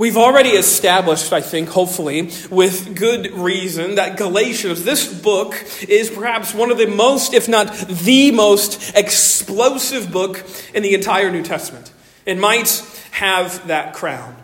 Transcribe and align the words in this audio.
We've 0.00 0.16
already 0.16 0.52
established, 0.52 1.30
I 1.30 1.42
think, 1.42 1.68
hopefully, 1.68 2.30
with 2.50 2.96
good 2.96 3.34
reason, 3.34 3.96
that 3.96 4.16
Galatians, 4.16 4.82
this 4.82 5.06
book, 5.06 5.54
is 5.86 6.08
perhaps 6.08 6.54
one 6.54 6.70
of 6.70 6.78
the 6.78 6.86
most, 6.86 7.34
if 7.34 7.50
not 7.50 7.70
the 7.76 8.30
most, 8.30 8.96
explosive 8.96 10.10
book 10.10 10.42
in 10.72 10.82
the 10.82 10.94
entire 10.94 11.30
New 11.30 11.42
Testament. 11.42 11.92
It 12.24 12.38
might 12.38 12.82
have 13.10 13.68
that 13.68 13.92
crown. 13.92 14.42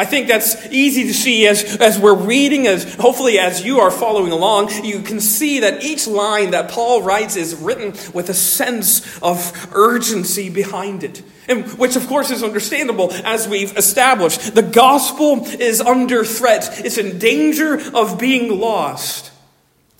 I 0.00 0.06
think 0.06 0.28
that's 0.28 0.66
easy 0.68 1.02
to 1.08 1.12
see 1.12 1.46
as, 1.46 1.76
as 1.76 1.98
we're 1.98 2.14
reading, 2.14 2.66
as 2.66 2.94
hopefully 2.94 3.38
as 3.38 3.62
you 3.62 3.80
are 3.80 3.90
following 3.90 4.32
along, 4.32 4.70
you 4.82 5.02
can 5.02 5.20
see 5.20 5.60
that 5.60 5.84
each 5.84 6.06
line 6.06 6.52
that 6.52 6.70
Paul 6.70 7.02
writes 7.02 7.36
is 7.36 7.54
written 7.54 7.92
with 8.14 8.30
a 8.30 8.34
sense 8.34 9.22
of 9.22 9.52
urgency 9.74 10.48
behind 10.48 11.04
it. 11.04 11.22
And 11.48 11.66
which 11.78 11.96
of 11.96 12.06
course 12.06 12.30
is 12.30 12.42
understandable 12.42 13.12
as 13.12 13.46
we've 13.46 13.76
established. 13.76 14.54
The 14.54 14.62
gospel 14.62 15.44
is 15.44 15.82
under 15.82 16.24
threat. 16.24 16.80
It's 16.82 16.96
in 16.96 17.18
danger 17.18 17.78
of 17.94 18.18
being 18.18 18.58
lost. 18.58 19.29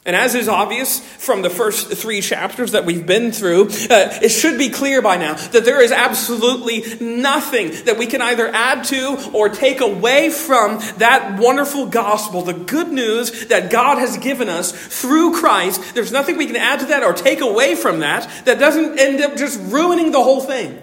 And 0.07 0.17
as 0.17 0.35
is 0.35 0.49
obvious 0.49 0.99
from 0.99 1.43
the 1.43 1.51
first 1.51 1.89
three 1.93 2.23
chapters 2.23 2.73
that 2.73 2.87
we've 2.87 3.05
been 3.05 3.33
through, 3.33 3.67
uh, 3.67 4.19
it 4.23 4.31
should 4.31 4.57
be 4.57 4.71
clear 4.71 5.03
by 5.03 5.19
now 5.19 5.35
that 5.35 5.67
there 5.67 5.83
is 5.83 5.93
absolutely 5.93 6.83
nothing 7.05 7.73
that 7.85 7.99
we 7.99 8.07
can 8.07 8.23
either 8.23 8.49
add 8.49 8.85
to 8.85 9.31
or 9.35 9.51
take 9.51 9.83
away 9.83 10.31
from 10.31 10.79
that 10.97 11.39
wonderful 11.39 11.85
gospel, 11.85 12.41
the 12.41 12.55
good 12.55 12.89
news 12.89 13.49
that 13.49 13.71
God 13.71 13.99
has 13.99 14.17
given 14.17 14.49
us 14.49 14.73
through 14.73 15.39
Christ. 15.39 15.95
There's 15.95 16.13
nothing 16.13 16.39
we 16.39 16.47
can 16.47 16.57
add 16.57 16.81
to 16.81 16.87
that 16.87 17.03
or 17.03 17.13
take 17.13 17.43
away 17.43 17.75
from 17.75 18.01
that 18.01 18.47
that 18.47 18.59
doesn't 18.59 18.99
end 18.99 19.21
up 19.21 19.37
just 19.37 19.61
ruining 19.71 20.13
the 20.13 20.23
whole 20.23 20.41
thing 20.41 20.81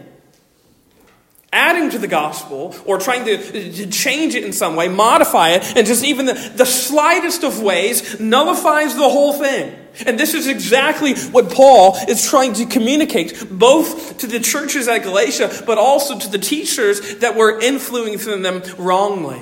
adding 1.58 1.90
to 1.90 1.98
the 1.98 2.08
gospel 2.08 2.76
or 2.86 3.00
trying 3.00 3.26
to, 3.26 3.72
to, 3.72 3.88
change 3.88 4.36
it 4.36 4.44
in 4.44 4.54
some 4.54 4.76
way, 4.76 4.88
modify 4.88 5.50
it, 5.50 5.76
and 5.76 5.88
just 5.88 6.06
even 6.06 6.28
the, 6.28 6.34
the 6.56 6.66
slightest 6.66 7.44
of 7.44 7.62
ways 7.62 8.20
nullifies 8.20 8.94
the 8.96 9.10
whole 9.10 9.34
thing. 9.34 9.76
And 10.06 10.20
this 10.20 10.36
is 10.36 10.48
exactly 10.48 11.16
what 11.16 11.50
Paul 11.50 11.98
is 12.08 12.30
trying 12.30 12.54
to 12.54 12.68
communicate, 12.68 13.50
both 13.50 14.20
to 14.20 14.28
the 14.28 14.40
churches 14.40 14.88
at 14.88 15.00
Galatia, 15.00 15.64
but 15.66 15.80
also 15.80 16.20
to 16.20 16.30
the 16.30 16.38
teachers 16.38 17.16
that 17.18 17.36
were 17.36 17.60
influencing 17.60 18.44
them 18.44 18.62
wrongly. 18.78 19.42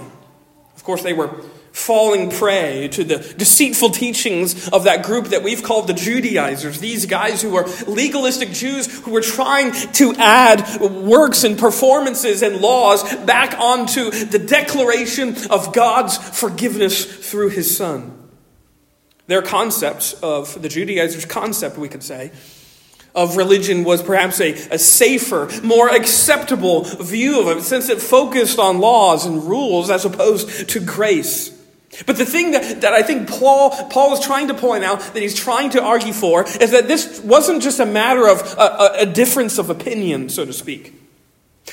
Of 0.78 0.84
course, 0.86 1.04
they 1.04 1.14
were 1.14 1.44
falling 1.86 2.32
prey 2.32 2.88
to 2.88 3.04
the 3.04 3.18
deceitful 3.38 3.92
teachings 3.92 4.68
of 4.70 4.86
that 4.86 5.06
group 5.06 5.28
that 5.28 5.44
we've 5.44 5.62
called 5.62 5.86
the 5.86 5.94
Judaizers. 5.94 6.80
These 6.80 7.06
guys 7.06 7.44
who 7.44 7.56
are 7.56 7.68
legalistic 7.88 8.50
Jews 8.50 9.02
who 9.02 9.12
were 9.12 9.22
trying 9.22 9.72
to 9.94 10.16
add 10.16 10.82
works 10.82 11.44
and 11.44 11.60
performances 11.60 12.42
and 12.42 12.60
laws 12.60 13.04
back 13.18 13.60
onto 13.60 14.10
the 14.10 14.40
declaration 14.40 15.36
of 15.52 15.74
God's 15.74 16.18
forgiveness 16.18 17.06
through 17.06 17.50
his 17.50 17.78
Son. 17.78 18.30
Their 19.28 19.44
concepts 19.44 20.14
of 20.14 20.60
the 20.60 20.70
Judaizers' 20.70 21.26
concept, 21.26 21.78
we 21.78 21.88
could 21.88 22.04
say, 22.04 22.32
of 23.14 23.38
religion 23.38 23.84
was 23.84 24.02
perhaps 24.02 24.42
a, 24.42 24.54
a 24.72 24.80
safer, 24.80 25.50
more 25.64 25.90
acceptable 25.90 26.84
view 26.84 27.42
of 27.42 27.58
it, 27.58 27.62
since 27.62 27.90
it 27.90 28.02
focused 28.02 28.58
on 28.58 28.80
laws 28.80 29.26
and 29.28 29.44
rules 29.44 29.92
as 29.92 30.04
opposed 30.04 30.68
to 30.70 30.80
grace. 30.80 31.55
But 32.06 32.18
the 32.18 32.26
thing 32.26 32.52
that, 32.52 32.82
that 32.82 32.94
I 32.94 33.04
think 33.04 33.30
Paul, 33.30 33.72
Paul 33.90 34.14
is 34.14 34.20
trying 34.20 34.50
to 34.50 34.54
point 34.54 34.84
out, 34.84 35.00
that 35.00 35.22
he's 35.22 35.36
trying 35.36 35.70
to 35.72 35.82
argue 35.82 36.14
for, 36.14 36.44
is 36.44 36.72
that 36.72 36.88
this 36.88 37.22
wasn't 37.22 37.62
just 37.64 37.80
a 37.80 37.86
matter 37.86 38.28
of 38.28 38.42
a, 38.58 39.02
a 39.02 39.06
difference 39.06 39.58
of 39.58 39.70
opinion, 39.70 40.30
so 40.30 40.46
to 40.46 40.54
speak. 40.54 40.94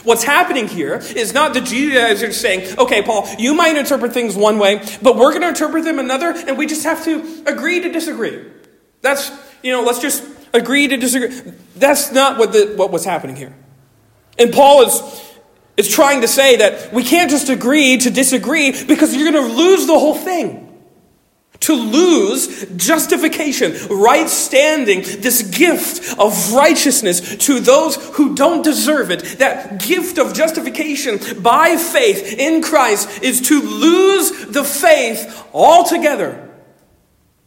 What's 0.04 0.24
happening 0.24 0.68
here 0.68 0.94
is 1.16 1.34
not 1.34 1.54
the 1.54 1.60
Judaizers 1.60 2.36
saying, 2.36 2.78
okay, 2.78 3.02
Paul, 3.02 3.28
you 3.38 3.54
might 3.54 3.76
interpret 3.76 4.12
things 4.12 4.34
one 4.34 4.58
way, 4.58 4.82
but 5.02 5.16
we're 5.16 5.30
going 5.30 5.42
to 5.42 5.48
interpret 5.48 5.84
them 5.84 5.98
another, 5.98 6.32
and 6.46 6.56
we 6.56 6.66
just 6.66 6.84
have 6.84 7.04
to 7.04 7.44
agree 7.46 7.80
to 7.80 7.92
disagree. 7.92 8.44
That's, 9.02 9.30
you 9.62 9.70
know, 9.70 9.82
let's 9.82 10.00
just 10.00 10.24
agree 10.54 10.88
to 10.88 10.96
disagree. 10.96 11.52
That's 11.76 12.10
not 12.12 12.38
what, 12.38 12.52
the, 12.52 12.74
what 12.76 12.90
was 12.90 13.04
happening 13.04 13.36
here. 13.36 13.54
And 14.38 14.52
Paul 14.52 14.82
is 14.82 15.31
is 15.76 15.88
trying 15.88 16.20
to 16.20 16.28
say 16.28 16.56
that 16.56 16.92
we 16.92 17.02
can't 17.02 17.30
just 17.30 17.48
agree 17.48 17.96
to 17.98 18.10
disagree 18.10 18.84
because 18.84 19.14
you're 19.14 19.30
going 19.30 19.48
to 19.48 19.54
lose 19.54 19.86
the 19.86 19.98
whole 19.98 20.14
thing. 20.14 20.68
To 21.60 21.74
lose 21.74 22.66
justification, 22.76 23.74
right 23.88 24.28
standing, 24.28 25.02
this 25.02 25.42
gift 25.42 26.18
of 26.18 26.52
righteousness 26.52 27.36
to 27.46 27.60
those 27.60 27.94
who 28.16 28.34
don't 28.34 28.64
deserve 28.64 29.12
it, 29.12 29.38
that 29.38 29.80
gift 29.80 30.18
of 30.18 30.34
justification 30.34 31.20
by 31.40 31.76
faith 31.76 32.36
in 32.36 32.62
Christ 32.62 33.22
is 33.22 33.40
to 33.42 33.62
lose 33.62 34.46
the 34.46 34.64
faith 34.64 35.46
altogether. 35.54 36.51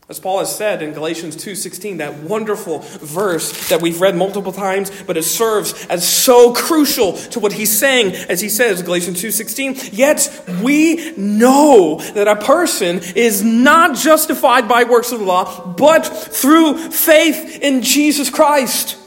As 0.07 0.19
Paul 0.19 0.37
has 0.37 0.55
said 0.55 0.83
in 0.83 0.93
Galatians 0.93 1.35
2:16, 1.35 1.97
that 1.97 2.19
wonderful 2.19 2.79
verse 3.01 3.69
that 3.69 3.81
we've 3.81 3.99
read 3.99 4.15
multiple 4.15 4.51
times, 4.51 4.91
but 5.07 5.17
it 5.17 5.23
serves 5.23 5.73
as 5.87 6.07
so 6.07 6.53
crucial 6.53 7.13
to 7.13 7.39
what 7.39 7.53
he's 7.53 7.75
saying 7.75 8.13
as 8.29 8.39
he 8.39 8.47
says 8.47 8.83
Galatians 8.83 9.19
2:16, 9.19 9.75
yet 9.91 10.29
we 10.61 11.11
know 11.17 11.99
that 12.13 12.27
a 12.27 12.35
person 12.35 13.01
is 13.15 13.41
not 13.41 13.95
justified 13.95 14.67
by 14.67 14.83
works 14.83 15.11
of 15.11 15.21
the 15.21 15.25
law, 15.25 15.73
but 15.75 16.05
through 16.05 16.77
faith 16.91 17.57
in 17.63 17.81
Jesus 17.81 18.29
Christ. 18.29 18.97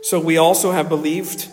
So 0.00 0.18
we 0.18 0.38
also 0.38 0.72
have 0.72 0.88
believed 0.88 1.48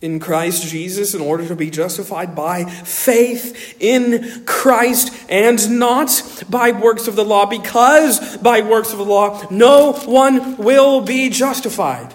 in 0.00 0.20
Christ 0.20 0.68
Jesus 0.68 1.14
in 1.14 1.20
order 1.20 1.46
to 1.48 1.56
be 1.56 1.70
justified 1.70 2.34
by 2.34 2.64
faith 2.64 3.76
in 3.80 4.44
Christ 4.46 5.12
and 5.28 5.78
not 5.78 6.44
by 6.48 6.70
works 6.70 7.08
of 7.08 7.16
the 7.16 7.24
law, 7.24 7.46
because 7.46 8.36
by 8.36 8.60
works 8.60 8.92
of 8.92 8.98
the 8.98 9.04
law 9.04 9.44
no 9.50 9.92
one 9.92 10.56
will 10.56 11.00
be 11.00 11.30
justified. 11.30 12.14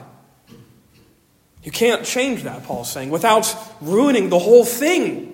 You 1.64 1.72
can't 1.72 2.06
change 2.06 2.44
that, 2.44 2.64
Paul's 2.64 2.92
saying, 2.92 3.10
without 3.10 3.54
ruining 3.82 4.30
the 4.30 4.40
whole 4.40 4.66
thing. 4.66 5.33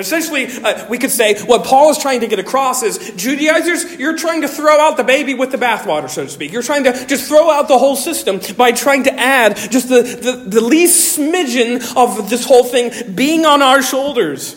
Essentially, 0.00 0.46
uh, 0.46 0.86
we 0.88 0.98
could 0.98 1.10
say 1.10 1.40
what 1.42 1.64
Paul 1.64 1.90
is 1.90 1.98
trying 1.98 2.20
to 2.20 2.26
get 2.26 2.38
across 2.38 2.82
is 2.82 3.12
Judaizers, 3.16 3.96
you're 3.96 4.16
trying 4.16 4.42
to 4.42 4.48
throw 4.48 4.78
out 4.78 4.96
the 4.96 5.04
baby 5.04 5.34
with 5.34 5.52
the 5.52 5.58
bathwater, 5.58 6.08
so 6.08 6.24
to 6.24 6.30
speak. 6.30 6.52
You're 6.52 6.62
trying 6.62 6.84
to 6.84 7.06
just 7.06 7.28
throw 7.28 7.50
out 7.50 7.68
the 7.68 7.78
whole 7.78 7.96
system 7.96 8.40
by 8.56 8.72
trying 8.72 9.04
to 9.04 9.12
add 9.12 9.56
just 9.56 9.88
the, 9.88 10.02
the, 10.02 10.44
the 10.46 10.60
least 10.60 11.18
smidgen 11.18 11.96
of 11.96 12.30
this 12.30 12.44
whole 12.46 12.64
thing 12.64 13.14
being 13.14 13.44
on 13.44 13.62
our 13.62 13.82
shoulders. 13.82 14.56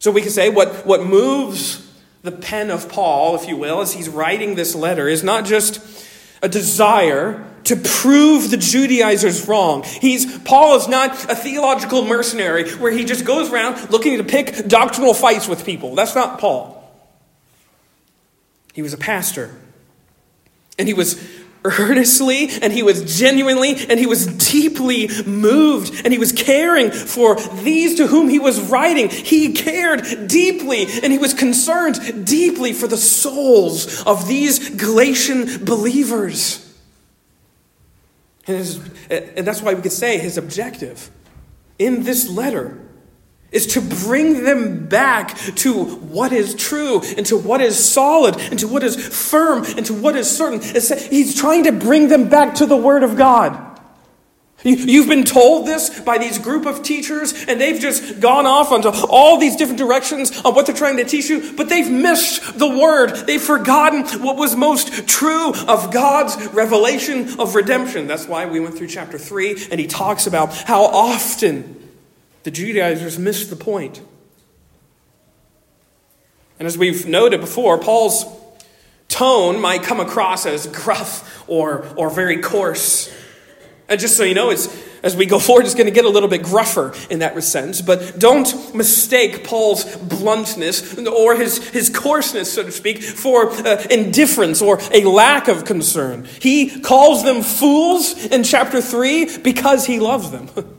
So 0.00 0.10
we 0.10 0.22
could 0.22 0.32
say 0.32 0.48
what, 0.48 0.86
what 0.86 1.04
moves 1.04 1.84
the 2.22 2.32
pen 2.32 2.70
of 2.70 2.88
Paul, 2.88 3.34
if 3.34 3.48
you 3.48 3.56
will, 3.56 3.80
as 3.80 3.94
he's 3.94 4.08
writing 4.08 4.54
this 4.54 4.74
letter, 4.74 5.08
is 5.08 5.22
not 5.22 5.44
just 5.44 5.80
a 6.42 6.48
desire 6.48 7.44
to 7.68 7.76
prove 7.76 8.50
the 8.50 8.56
Judaizers 8.56 9.46
wrong. 9.46 9.82
He's, 9.82 10.38
Paul 10.40 10.76
is 10.76 10.88
not 10.88 11.30
a 11.30 11.34
theological 11.34 12.04
mercenary 12.04 12.70
where 12.72 12.90
he 12.90 13.04
just 13.04 13.24
goes 13.24 13.50
around 13.50 13.90
looking 13.90 14.18
to 14.18 14.24
pick 14.24 14.66
doctrinal 14.66 15.14
fights 15.14 15.46
with 15.46 15.64
people. 15.64 15.94
That's 15.94 16.14
not 16.14 16.38
Paul. 16.38 16.74
He 18.72 18.80
was 18.80 18.92
a 18.94 18.98
pastor. 18.98 19.54
And 20.78 20.88
he 20.88 20.94
was 20.94 21.22
earnestly 21.64 22.48
and 22.62 22.72
he 22.72 22.82
was 22.82 23.18
genuinely 23.18 23.74
and 23.88 23.98
he 23.98 24.06
was 24.06 24.26
deeply 24.26 25.08
moved 25.26 26.04
and 26.04 26.12
he 26.12 26.18
was 26.18 26.32
caring 26.32 26.90
for 26.90 27.34
these 27.34 27.96
to 27.96 28.06
whom 28.06 28.28
he 28.28 28.38
was 28.38 28.60
writing. 28.60 29.10
He 29.10 29.52
cared 29.52 30.28
deeply 30.28 30.86
and 31.02 31.12
he 31.12 31.18
was 31.18 31.34
concerned 31.34 32.26
deeply 32.26 32.72
for 32.72 32.86
the 32.86 32.96
souls 32.96 34.02
of 34.04 34.26
these 34.26 34.70
Galatian 34.70 35.64
believers. 35.64 36.64
And, 38.48 38.56
his, 38.56 38.80
and 39.10 39.46
that's 39.46 39.62
why 39.62 39.74
we 39.74 39.82
could 39.82 39.92
say 39.92 40.18
his 40.18 40.38
objective 40.38 41.10
in 41.78 42.02
this 42.02 42.28
letter 42.28 42.80
is 43.50 43.66
to 43.66 43.80
bring 43.80 44.44
them 44.44 44.86
back 44.88 45.36
to 45.36 45.84
what 45.84 46.32
is 46.32 46.54
true 46.54 47.00
and 47.16 47.24
to 47.26 47.36
what 47.36 47.60
is 47.60 47.82
solid 47.82 48.36
and 48.36 48.58
to 48.58 48.68
what 48.68 48.82
is 48.82 48.96
firm 48.96 49.64
and 49.64 49.86
to 49.86 49.94
what 49.94 50.16
is 50.16 50.30
certain. 50.30 50.60
He's 50.60 51.34
trying 51.34 51.64
to 51.64 51.72
bring 51.72 52.08
them 52.08 52.28
back 52.28 52.56
to 52.56 52.66
the 52.66 52.76
Word 52.76 53.02
of 53.02 53.16
God. 53.16 53.67
You've 54.64 55.08
been 55.08 55.22
told 55.22 55.68
this 55.68 56.00
by 56.00 56.18
these 56.18 56.38
group 56.38 56.66
of 56.66 56.82
teachers, 56.82 57.32
and 57.46 57.60
they've 57.60 57.80
just 57.80 58.18
gone 58.18 58.44
off 58.44 58.72
onto 58.72 58.88
all 58.88 59.38
these 59.38 59.54
different 59.54 59.78
directions 59.78 60.36
on 60.44 60.52
what 60.52 60.66
they're 60.66 60.74
trying 60.74 60.96
to 60.96 61.04
teach 61.04 61.28
you, 61.28 61.52
but 61.52 61.68
they've 61.68 61.88
missed 61.88 62.58
the 62.58 62.68
word. 62.68 63.14
They've 63.14 63.40
forgotten 63.40 64.04
what 64.20 64.36
was 64.36 64.56
most 64.56 65.06
true 65.06 65.52
of 65.52 65.92
God's 65.92 66.36
revelation 66.48 67.38
of 67.38 67.54
redemption. 67.54 68.08
That's 68.08 68.26
why 68.26 68.46
we 68.46 68.58
went 68.58 68.76
through 68.76 68.88
chapter 68.88 69.16
3, 69.16 69.68
and 69.70 69.78
he 69.78 69.86
talks 69.86 70.26
about 70.26 70.52
how 70.52 70.82
often 70.86 71.76
the 72.42 72.50
Judaizers 72.50 73.16
missed 73.16 73.50
the 73.50 73.56
point. 73.56 74.02
And 76.58 76.66
as 76.66 76.76
we've 76.76 77.06
noted 77.06 77.40
before, 77.40 77.78
Paul's 77.78 78.24
tone 79.06 79.60
might 79.60 79.84
come 79.84 80.00
across 80.00 80.46
as 80.46 80.66
gruff 80.66 81.44
or, 81.48 81.86
or 81.96 82.10
very 82.10 82.38
coarse. 82.38 83.14
And 83.88 83.98
just 83.98 84.16
so 84.16 84.24
you 84.24 84.34
know, 84.34 84.50
it's 84.50 84.68
as 85.02 85.16
we 85.16 85.26
go 85.26 85.38
forward, 85.38 85.64
it's 85.64 85.74
going 85.74 85.86
to 85.86 85.92
get 85.92 86.04
a 86.04 86.08
little 86.08 86.28
bit 86.28 86.42
gruffer 86.42 86.92
in 87.08 87.20
that 87.20 87.42
sense. 87.42 87.80
But 87.80 88.18
don't 88.18 88.74
mistake 88.74 89.44
Paul's 89.44 89.84
bluntness 89.96 90.98
or 90.98 91.36
his, 91.36 91.66
his 91.68 91.88
coarseness, 91.88 92.52
so 92.52 92.64
to 92.64 92.72
speak, 92.72 93.02
for 93.02 93.50
uh, 93.50 93.86
indifference 93.90 94.60
or 94.60 94.80
a 94.92 95.04
lack 95.04 95.48
of 95.48 95.64
concern. 95.64 96.26
He 96.40 96.80
calls 96.80 97.24
them 97.24 97.42
fools 97.42 98.26
in 98.26 98.42
chapter 98.42 98.80
3 98.82 99.38
because 99.38 99.86
he 99.86 100.00
loves 100.00 100.30
them. 100.30 100.50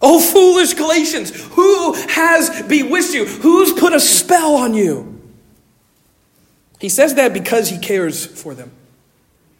oh, 0.00 0.20
foolish 0.20 0.74
Galatians, 0.74 1.30
who 1.54 1.94
has 1.94 2.62
bewitched 2.62 3.14
you? 3.14 3.26
Who's 3.26 3.72
put 3.72 3.92
a 3.92 4.00
spell 4.00 4.54
on 4.56 4.74
you? 4.74 5.10
He 6.78 6.90
says 6.90 7.14
that 7.14 7.32
because 7.32 7.70
he 7.70 7.78
cares 7.78 8.26
for 8.26 8.54
them. 8.54 8.70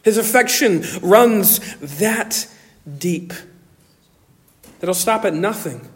His 0.04 0.18
affection 0.18 0.84
runs 1.02 1.58
that 1.98 2.46
deep 2.98 3.32
that 4.78 4.86
he'll 4.86 4.94
stop 4.94 5.24
at 5.24 5.34
nothing 5.34 5.88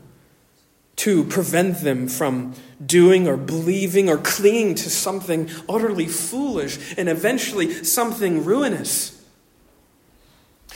to 0.96 1.25
prevent 1.25 1.82
them 1.82 2.08
from 2.08 2.55
doing 2.84 3.28
or 3.28 3.37
believing 3.37 4.08
or 4.08 4.16
clinging 4.16 4.75
to 4.75 4.90
something 4.90 5.49
utterly 5.69 6.06
foolish 6.06 6.94
and 6.96 7.08
eventually 7.08 7.84
something 7.84 8.44
ruinous. 8.44 9.22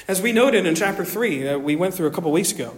As 0.06 0.20
we 0.20 0.32
noted 0.32 0.66
in 0.66 0.74
chapter 0.74 1.04
3, 1.04 1.48
uh, 1.48 1.58
we 1.58 1.74
went 1.74 1.94
through 1.94 2.06
a 2.06 2.10
couple 2.10 2.30
weeks 2.32 2.52
ago, 2.52 2.76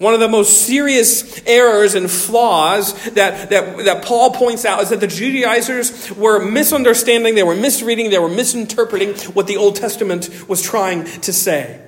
one 0.00 0.14
of 0.14 0.20
the 0.20 0.28
most 0.28 0.62
serious 0.66 1.42
errors 1.46 1.94
and 1.94 2.10
flaws 2.10 2.94
that, 3.10 3.50
that, 3.50 3.84
that 3.84 4.02
Paul 4.02 4.30
points 4.30 4.64
out 4.64 4.82
is 4.82 4.88
that 4.88 5.00
the 5.00 5.06
Judaizers 5.06 6.10
were 6.12 6.42
misunderstanding, 6.42 7.34
they 7.34 7.42
were 7.42 7.54
misreading, 7.54 8.08
they 8.08 8.18
were 8.18 8.30
misinterpreting 8.30 9.14
what 9.34 9.46
the 9.46 9.58
Old 9.58 9.76
Testament 9.76 10.48
was 10.48 10.62
trying 10.62 11.04
to 11.04 11.34
say. 11.34 11.82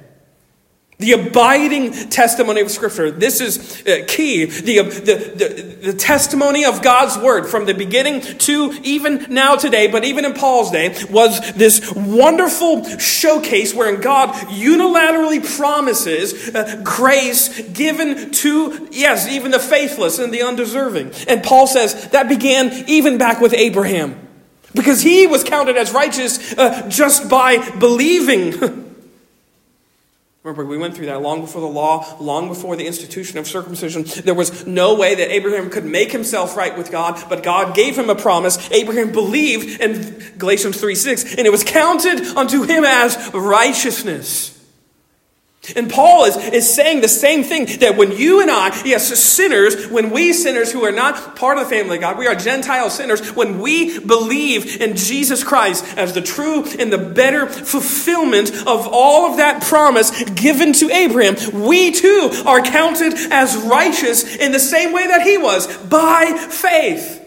The 0.99 1.13
abiding 1.13 2.11
testimony 2.11 2.61
of 2.61 2.71
Scripture. 2.71 3.11
This 3.11 3.41
is 3.41 3.83
uh, 3.87 4.05
key. 4.07 4.45
The, 4.45 4.83
the, 4.83 5.15
the, 5.15 5.77
the, 5.91 5.93
testimony 5.95 6.65
of 6.65 6.81
God's 6.81 7.19
Word 7.19 7.49
from 7.49 7.67
the 7.67 7.75
beginning 7.75 8.21
to 8.21 8.73
even 8.85 9.27
now 9.29 9.57
today, 9.57 9.89
but 9.89 10.05
even 10.05 10.25
in 10.25 10.33
Paul's 10.35 10.71
day, 10.71 10.95
was 11.11 11.53
this 11.55 11.93
wonderful 11.93 12.85
showcase 12.99 13.75
wherein 13.75 14.01
God 14.01 14.31
unilaterally 14.49 15.45
promises 15.57 16.55
uh, 16.55 16.81
grace 16.85 17.61
given 17.71 18.31
to, 18.31 18.89
yes, 18.93 19.27
even 19.27 19.51
the 19.51 19.59
faithless 19.59 20.21
and 20.21 20.33
the 20.33 20.43
undeserving. 20.43 21.11
And 21.27 21.43
Paul 21.43 21.67
says 21.67 22.11
that 22.11 22.29
began 22.29 22.89
even 22.89 23.19
back 23.19 23.41
with 23.41 23.55
Abraham. 23.55 24.29
Because 24.75 25.03
he 25.03 25.27
was 25.27 25.43
counted 25.43 25.77
as 25.77 25.93
righteous 25.93 26.57
uh, 26.57 26.89
just 26.89 27.29
by 27.29 27.71
believing. 27.79 28.91
Remember, 30.43 30.65
we 30.65 30.77
went 30.77 30.97
through 30.97 31.07
that 31.07 31.23
long 31.23 31.41
before 31.41 31.61
the 31.61 31.69
law, 31.69 32.17
long 32.19 32.49
before 32.49 32.75
the 32.75 32.85
institution 32.85 33.39
of 33.39 33.47
circumcision. 33.47 34.03
There 34.25 34.35
was 34.35 34.67
no 34.67 34.95
way 34.97 35.15
that 35.15 35.31
Abraham 35.31 35.71
could 35.71 35.85
make 35.85 36.11
himself 36.11 36.57
right 36.57 36.77
with 36.77 36.91
God, 36.91 37.23
but 37.29 37.45
God 37.45 37.77
gave 37.77 37.97
him 37.97 38.11
a 38.11 38.17
promise. 38.17 38.69
Abraham 38.73 39.13
believed 39.13 39.81
in 39.81 40.21
Galatians 40.39 40.81
3 40.81 40.97
6, 40.97 41.37
and 41.37 41.47
it 41.47 41.51
was 41.51 41.63
counted 41.63 42.21
unto 42.37 42.65
him 42.65 42.85
as 42.85 43.31
righteousness. 43.33 44.59
And 45.77 45.89
Paul 45.89 46.25
is, 46.25 46.37
is 46.37 46.75
saying 46.75 47.03
the 47.03 47.09
same 47.09 47.45
thing 47.45 47.67
that 47.79 47.97
when 47.97 48.11
you 48.11 48.43
and 48.43 48.51
I, 48.51 48.83
yes, 48.85 49.07
sinners, 49.17 49.87
when 49.87 50.11
we 50.11 50.33
sinners 50.33 50.73
who 50.73 50.83
are 50.85 50.91
not 50.91 51.37
part 51.37 51.57
of 51.57 51.65
the 51.65 51.71
family 51.71 51.97
of 51.97 52.01
God, 52.01 52.19
we 52.19 52.27
are 52.27 52.35
Gentile 52.35 52.91
sinners, 52.91 53.37
when 53.37 53.61
we 53.61 54.01
believe 54.01 54.81
in 54.81 54.97
Jesus 54.97 55.45
Christ 55.45 55.85
as 55.97 56.15
the 56.15 56.21
true 56.21 56.65
and 56.81 56.93
the 56.93 56.99
better 56.99 57.47
fulfillment 57.47 58.51
of 58.51 58.89
all 58.91 59.31
of 59.31 59.37
that 59.37 59.63
promise 59.63 60.11
given 60.33 60.73
to 60.75 60.91
Abraham, 60.91 61.37
we 61.65 61.93
too 61.93 62.43
are 62.45 62.61
counted 62.61 63.15
as 63.31 63.57
righteous 63.57 64.37
in 64.37 64.51
the 64.51 64.59
same 64.59 64.93
way 64.93 65.07
that 65.07 65.23
he 65.23 65.39
was, 65.39 65.69
by 65.87 66.27
faith. 66.51 67.21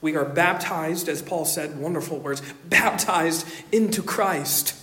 We 0.00 0.16
are 0.16 0.24
baptized, 0.24 1.08
as 1.08 1.22
Paul 1.22 1.44
said, 1.44 1.78
wonderful 1.78 2.18
words, 2.18 2.42
baptized 2.68 3.46
into 3.70 4.02
Christ 4.02 4.75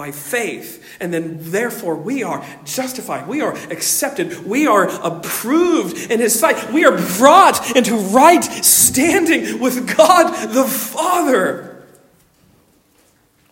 by 0.00 0.12
faith. 0.12 0.96
And 0.98 1.12
then, 1.12 1.36
therefore, 1.40 1.94
we 1.94 2.22
are 2.22 2.42
justified. 2.64 3.28
We 3.28 3.42
are 3.42 3.52
accepted. 3.70 4.46
We 4.46 4.66
are 4.66 4.88
approved 5.04 6.10
in 6.10 6.20
His 6.20 6.40
sight. 6.40 6.72
We 6.72 6.86
are 6.86 6.96
brought 7.18 7.76
into 7.76 7.96
right 7.96 8.42
standing 8.42 9.60
with 9.60 9.94
God 9.94 10.54
the 10.54 10.64
Father. 10.64 11.84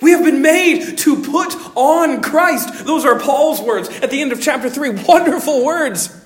We 0.00 0.12
have 0.12 0.24
been 0.24 0.40
made 0.40 0.96
to 0.96 1.22
put 1.22 1.54
on 1.76 2.22
Christ. 2.22 2.86
Those 2.86 3.04
are 3.04 3.20
Paul's 3.20 3.60
words 3.60 3.90
at 4.00 4.10
the 4.10 4.22
end 4.22 4.32
of 4.32 4.40
chapter 4.40 4.70
3. 4.70 4.88
Wonderful 5.06 5.66
words. 5.66 6.18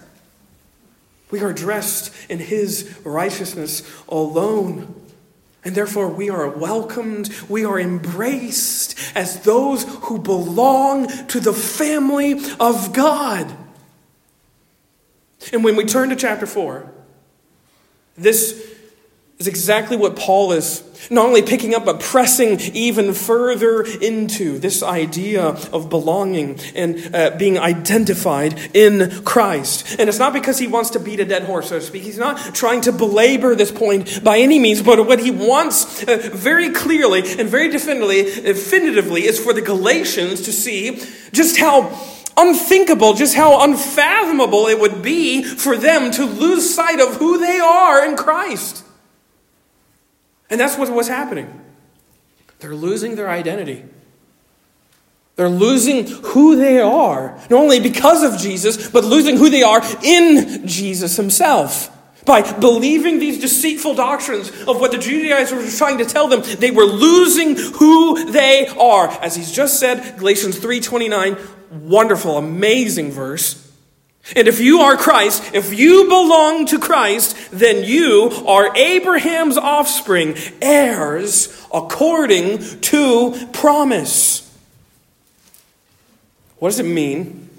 We 1.32 1.40
are 1.40 1.52
dressed 1.52 2.14
in 2.28 2.38
His 2.38 2.96
righteousness 3.02 3.82
alone. 4.08 5.01
And 5.64 5.74
therefore, 5.74 6.08
we 6.08 6.28
are 6.28 6.48
welcomed, 6.48 7.30
we 7.48 7.64
are 7.64 7.78
embraced 7.78 8.98
as 9.14 9.40
those 9.42 9.84
who 9.84 10.18
belong 10.18 11.06
to 11.28 11.38
the 11.38 11.52
family 11.52 12.40
of 12.58 12.92
God. 12.92 13.56
And 15.52 15.62
when 15.62 15.76
we 15.76 15.84
turn 15.84 16.08
to 16.10 16.16
chapter 16.16 16.46
4, 16.46 16.92
this 18.16 18.71
is 19.42 19.48
exactly 19.48 19.96
what 19.96 20.14
Paul 20.14 20.52
is 20.52 20.84
not 21.10 21.26
only 21.26 21.42
picking 21.42 21.74
up, 21.74 21.84
but 21.84 21.98
pressing 21.98 22.60
even 22.74 23.12
further 23.12 23.82
into 23.82 24.56
this 24.60 24.84
idea 24.84 25.42
of 25.42 25.90
belonging 25.90 26.60
and 26.76 27.12
uh, 27.12 27.30
being 27.36 27.58
identified 27.58 28.56
in 28.72 29.24
Christ. 29.24 29.98
And 29.98 30.08
it's 30.08 30.20
not 30.20 30.32
because 30.32 30.60
he 30.60 30.68
wants 30.68 30.90
to 30.90 31.00
beat 31.00 31.18
a 31.18 31.24
dead 31.24 31.42
horse, 31.42 31.70
so 31.70 31.80
to 31.80 31.84
speak. 31.84 32.04
He's 32.04 32.18
not 32.18 32.54
trying 32.54 32.82
to 32.82 32.92
belabor 32.92 33.56
this 33.56 33.72
point 33.72 34.22
by 34.22 34.38
any 34.38 34.60
means, 34.60 34.80
but 34.80 35.04
what 35.04 35.18
he 35.18 35.32
wants 35.32 36.04
uh, 36.04 36.30
very 36.32 36.70
clearly 36.70 37.20
and 37.36 37.48
very 37.48 37.68
definitively, 37.68 38.22
definitively 38.22 39.24
is 39.24 39.40
for 39.40 39.52
the 39.52 39.62
Galatians 39.62 40.42
to 40.42 40.52
see 40.52 41.02
just 41.32 41.58
how 41.58 41.98
unthinkable, 42.36 43.14
just 43.14 43.34
how 43.34 43.64
unfathomable 43.64 44.68
it 44.68 44.78
would 44.78 45.02
be 45.02 45.42
for 45.42 45.76
them 45.76 46.12
to 46.12 46.24
lose 46.24 46.72
sight 46.72 47.00
of 47.00 47.16
who 47.16 47.38
they 47.38 47.58
are 47.58 48.06
in 48.06 48.16
Christ. 48.16 48.84
And 50.52 50.60
that's 50.60 50.76
what 50.76 50.90
was 50.90 51.08
happening. 51.08 51.60
They're 52.60 52.74
losing 52.74 53.16
their 53.16 53.30
identity. 53.30 53.84
They're 55.36 55.48
losing 55.48 56.06
who 56.06 56.56
they 56.56 56.78
are, 56.78 57.38
not 57.48 57.52
only 57.52 57.80
because 57.80 58.22
of 58.22 58.38
Jesus, 58.38 58.90
but 58.90 59.02
losing 59.02 59.38
who 59.38 59.48
they 59.48 59.62
are 59.62 59.80
in 60.04 60.68
Jesus 60.68 61.16
himself. 61.16 61.88
By 62.26 62.42
believing 62.52 63.18
these 63.18 63.40
deceitful 63.40 63.94
doctrines 63.94 64.50
of 64.68 64.78
what 64.78 64.92
the 64.92 64.98
Judaizers 64.98 65.64
were 65.64 65.70
trying 65.70 65.96
to 65.98 66.04
tell 66.04 66.28
them, 66.28 66.42
they 66.58 66.70
were 66.70 66.84
losing 66.84 67.56
who 67.56 68.30
they 68.30 68.66
are. 68.66 69.08
As 69.08 69.34
he's 69.34 69.50
just 69.50 69.80
said, 69.80 70.18
Galatians 70.18 70.58
3:29, 70.58 71.38
wonderful, 71.70 72.36
amazing 72.36 73.10
verse. 73.10 73.61
And 74.36 74.46
if 74.46 74.60
you 74.60 74.80
are 74.80 74.96
Christ, 74.96 75.52
if 75.52 75.76
you 75.76 76.04
belong 76.04 76.66
to 76.66 76.78
Christ, 76.78 77.36
then 77.50 77.84
you 77.84 78.30
are 78.46 78.74
Abraham's 78.76 79.58
offspring, 79.58 80.36
heirs 80.60 81.66
according 81.74 82.80
to 82.82 83.48
promise. 83.52 84.48
What 86.58 86.68
does 86.68 86.78
it 86.78 86.84
mean 86.84 87.50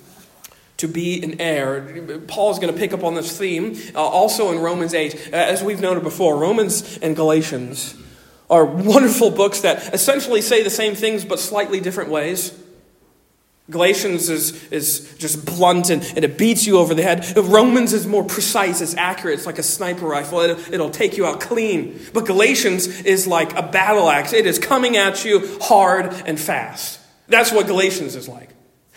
to 0.78 0.88
be 0.88 1.22
an 1.22 1.42
heir? 1.42 2.22
Paul's 2.28 2.60
going 2.60 2.74
to 2.74 2.80
pick 2.80 2.94
up 2.94 3.04
on 3.04 3.16
this 3.16 3.38
theme 3.38 3.78
uh, 3.94 4.00
also 4.00 4.52
in 4.54 4.60
Romans 4.60 4.94
8. 4.94 5.14
Uh, 5.34 5.36
as 5.36 5.62
we've 5.62 5.82
noted 5.82 6.04
before, 6.04 6.38
Romans 6.38 6.98
and 7.00 7.14
Galatians 7.14 7.96
are 8.50 8.64
wonderful 8.66 9.32
books 9.32 9.60
that 9.62 9.94
essentially 9.94 10.42
say 10.42 10.64
the 10.64 10.70
same 10.70 10.96
things 10.96 11.26
but 11.26 11.40
slightly 11.40 11.82
different 11.82 12.10
ways. 12.10 12.58
Galatians 13.70 14.30
is, 14.30 14.62
is 14.72 15.16
just 15.18 15.46
blunt 15.46 15.90
and, 15.90 16.04
and, 16.16 16.26
it 16.26 16.38
beats 16.38 16.68
you 16.68 16.80
over 16.80 16.94
the 16.94 17.02
head. 17.02 17.26
Romans 17.38 17.94
is 17.94 18.06
more 18.06 18.24
precise, 18.24 18.82
it's 18.82 18.96
accurate, 18.96 19.36
it's 19.36 19.46
like 19.46 19.58
a 19.58 19.64
sniper 19.64 20.06
rifle, 20.06 20.42
it'll, 20.42 20.74
it'll 20.74 20.90
take 20.90 21.16
you 21.16 21.26
out 21.26 21.40
clean. 21.40 21.98
But 22.14 22.26
Galatians 22.26 22.88
is 23.04 23.26
like 23.26 23.56
a 23.56 23.62
battle 23.62 24.10
axe, 24.10 24.34
it 24.34 24.46
is 24.46 24.60
coming 24.60 24.98
at 24.98 25.24
you 25.24 25.58
hard 25.62 26.14
and 26.26 26.38
fast. 26.38 27.00
That's 27.30 27.54
what 27.54 27.68
Galatians 27.68 28.18
is 28.18 28.28
like. 28.28 28.50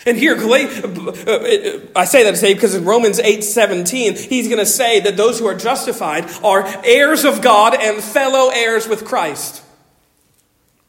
And 0.04 0.16
here, 0.16 0.36
uh, 0.36 0.42
uh, 0.42 1.78
I 1.94 2.04
say 2.04 2.24
that 2.24 2.32
to 2.32 2.36
say 2.36 2.52
because 2.52 2.74
in 2.74 2.84
Romans 2.84 3.18
8 3.20 3.42
17, 3.42 4.16
he's 4.16 4.48
going 4.48 4.58
to 4.58 4.66
say 4.66 5.00
that 5.00 5.16
those 5.16 5.38
who 5.38 5.46
are 5.46 5.54
justified 5.54 6.28
are 6.44 6.66
heirs 6.84 7.24
of 7.24 7.40
God 7.40 7.74
and 7.74 8.02
fellow 8.02 8.50
heirs 8.50 8.88
with 8.88 9.04
Christ. 9.04 9.62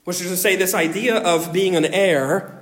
Which 0.04 0.20
is 0.20 0.30
to 0.30 0.38
say, 0.38 0.56
this 0.56 0.74
idea 0.74 1.18
of 1.18 1.54
being 1.54 1.76
an 1.76 1.86
heir 1.86 2.57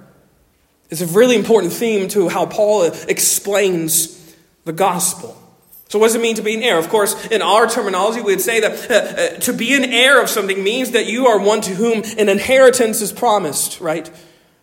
it's 0.89 1.01
a 1.01 1.07
really 1.07 1.35
important 1.35 1.73
theme 1.73 2.07
to 2.09 2.29
how 2.29 2.45
Paul 2.45 2.83
explains 2.83 4.35
the 4.65 4.73
gospel. 4.73 5.41
So, 5.89 5.99
what 5.99 6.07
does 6.07 6.15
it 6.15 6.21
mean 6.21 6.35
to 6.35 6.41
be 6.41 6.55
an 6.55 6.63
heir? 6.63 6.77
Of 6.77 6.89
course, 6.89 7.27
in 7.27 7.41
our 7.41 7.67
terminology, 7.67 8.21
we 8.21 8.33
would 8.33 8.41
say 8.41 8.59
that 8.59 8.91
uh, 8.91 8.93
uh, 8.93 9.39
to 9.41 9.53
be 9.53 9.73
an 9.75 9.85
heir 9.85 10.21
of 10.21 10.29
something 10.29 10.63
means 10.63 10.91
that 10.91 11.05
you 11.05 11.27
are 11.27 11.39
one 11.39 11.61
to 11.61 11.75
whom 11.75 12.03
an 12.17 12.27
inheritance 12.27 13.01
is 13.01 13.11
promised, 13.11 13.79
right? 13.79 14.09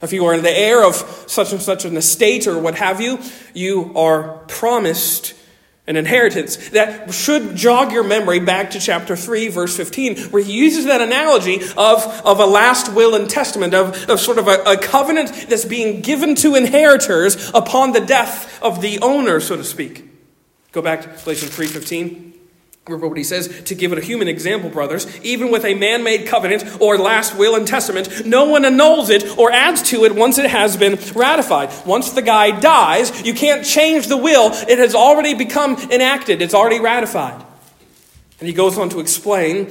If 0.03 0.13
you 0.13 0.25
are 0.27 0.39
the 0.39 0.51
heir 0.51 0.85
of 0.85 0.97
such 1.29 1.53
and 1.53 1.63
such 1.63 1.85
an 1.85 1.97
estate 1.97 2.49
or 2.49 2.59
what 2.59 2.75
have 2.75 3.01
you, 3.01 3.21
you 3.55 3.93
are 3.97 4.39
promised 4.49 5.35
an 5.87 5.97
inheritance. 5.97 6.71
That 6.71 7.13
should 7.13 7.57
jog 7.57 7.93
your 7.93 8.05
memory 8.05 8.39
back 8.39 8.71
to 8.71 8.81
chapter 8.81 9.17
3, 9.17 9.49
verse 9.49 9.77
15, 9.77 10.31
where 10.31 10.43
he 10.43 10.53
uses 10.53 10.87
that 10.87 11.01
analogy 11.01 11.61
of, 11.77 12.05
of 12.25 12.39
a 12.39 12.47
last 12.47 12.93
will 12.93 13.15
and 13.15 13.29
testament, 13.29 13.75
of, 13.75 14.09
of 14.09 14.21
sort 14.21 14.39
of 14.39 14.47
a, 14.47 14.63
a 14.65 14.77
covenant 14.77 15.47
that's 15.49 15.65
being 15.65 16.01
given 16.01 16.35
to 16.37 16.55
inheritors 16.55 17.51
upon 17.53 17.93
the 17.93 18.01
death 18.01 18.63
of 18.63 18.81
the 18.81 19.01
owner, 19.01 19.41
so 19.41 19.57
to 19.57 19.65
speak. 19.65 20.09
Go 20.71 20.83
back 20.83 21.03
to 21.03 21.09
Galatians 21.25 21.51
3.15. 21.57 22.32
Remember 22.89 23.07
what 23.07 23.17
he 23.17 23.23
says 23.23 23.63
to 23.67 23.77
give 23.77 23.93
it 23.93 23.99
a 23.99 24.01
human 24.01 24.27
example, 24.27 24.69
brothers. 24.69 25.07
Even 25.23 25.53
with 25.53 25.65
a 25.65 25.75
man 25.75 26.03
made 26.03 26.27
covenant 26.27 26.81
or 26.81 26.99
last 26.99 27.37
will 27.37 27.55
and 27.55 27.65
testament, 27.65 28.27
no 28.27 28.47
one 28.47 28.65
annuls 28.65 29.09
it 29.09 29.39
or 29.39 29.53
adds 29.53 29.83
to 29.91 30.05
it 30.05 30.17
once 30.17 30.37
it 30.37 30.51
has 30.51 30.77
been 30.77 30.99
ratified. 31.15 31.71
Once 31.87 32.11
the 32.11 32.23
guy 32.23 32.59
dies, 32.59 33.25
you 33.25 33.35
can't 33.35 33.65
change 33.65 34.09
the 34.09 34.17
will. 34.17 34.51
It 34.69 34.81
has 34.81 34.97
already 34.97 35.35
become 35.35 35.77
enacted, 35.93 36.43
it's 36.43 36.55
already 36.55 36.81
ratified. 36.81 37.41
And 38.41 38.49
he 38.49 38.53
goes 38.53 38.77
on 38.77 38.89
to 38.91 38.99
explain 38.99 39.71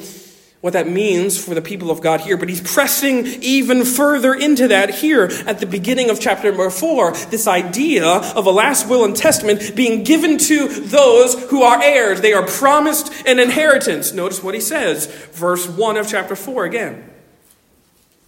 what 0.62 0.74
that 0.74 0.88
means 0.88 1.44
for 1.44 1.56
the 1.56 1.62
people 1.62 1.90
of 1.90 2.02
God 2.02 2.22
here. 2.22 2.38
But 2.38 2.50
he's 2.50 2.62
pressing 2.62 3.26
even 3.42 3.84
further 3.84 4.34
into 4.34 4.68
that 4.70 4.92
here 4.92 5.26
at 5.46 5.60
the 5.60 5.66
beginning 5.66 6.10
of 6.10 6.20
chapter 6.20 6.50
number 6.50 6.70
four. 6.70 7.14
This 7.14 7.48
idea 7.48 8.06
of 8.06 8.46
a 8.46 8.52
last 8.52 8.88
will 8.88 9.04
and 9.04 9.16
testament 9.16 9.76
being 9.76 10.04
given 10.04 10.38
to 10.38 10.68
those 10.68 11.50
who 11.50 11.64
are 11.64 11.82
heirs. 11.82 12.22
They 12.22 12.34
are 12.34 12.46
promised 12.46 13.12
an 13.26 13.40
inheritance. 13.40 14.14
Notice 14.14 14.44
what 14.44 14.54
he 14.54 14.62
says, 14.62 15.08
verse 15.32 15.68
1 15.68 15.98
of 15.98 16.08
chapter 16.08 16.36
4 16.36 16.66
again. 16.66 17.10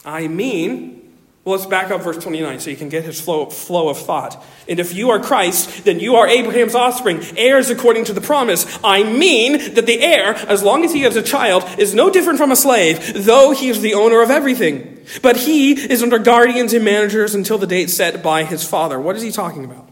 I 0.03 0.27
mean, 0.27 1.02
well, 1.45 1.57
let's 1.57 1.65
back 1.65 1.91
up 1.91 2.01
verse 2.03 2.23
29 2.23 2.61
so 2.61 2.69
you 2.69 2.77
can 2.77 2.87
get 2.87 3.03
his 3.03 3.19
flow, 3.19 3.47
flow 3.47 3.89
of 3.89 3.97
thought. 3.97 4.41
And 4.69 4.79
if 4.79 4.93
you 4.93 5.09
are 5.09 5.19
Christ, 5.19 5.83
then 5.83 5.99
you 5.99 6.15
are 6.15 6.25
Abraham's 6.25 6.73
offspring, 6.73 7.21
heirs 7.35 7.69
according 7.69 8.05
to 8.05 8.13
the 8.13 8.21
promise. 8.21 8.65
I 8.81 9.03
mean 9.03 9.73
that 9.73 9.85
the 9.85 10.01
heir, 10.01 10.35
as 10.35 10.63
long 10.63 10.85
as 10.85 10.93
he 10.93 11.03
is 11.03 11.17
a 11.17 11.21
child, 11.21 11.65
is 11.77 11.93
no 11.93 12.09
different 12.09 12.39
from 12.39 12.53
a 12.53 12.55
slave, 12.55 13.25
though 13.25 13.51
he 13.51 13.67
is 13.67 13.81
the 13.81 13.93
owner 13.93 14.21
of 14.21 14.31
everything. 14.31 15.05
But 15.21 15.35
he 15.35 15.73
is 15.73 16.01
under 16.01 16.17
guardians 16.17 16.71
and 16.71 16.85
managers 16.85 17.35
until 17.35 17.57
the 17.57 17.67
date 17.67 17.89
set 17.89 18.23
by 18.23 18.45
his 18.45 18.65
father. 18.65 18.97
What 18.97 19.17
is 19.17 19.21
he 19.21 19.31
talking 19.31 19.65
about? 19.65 19.89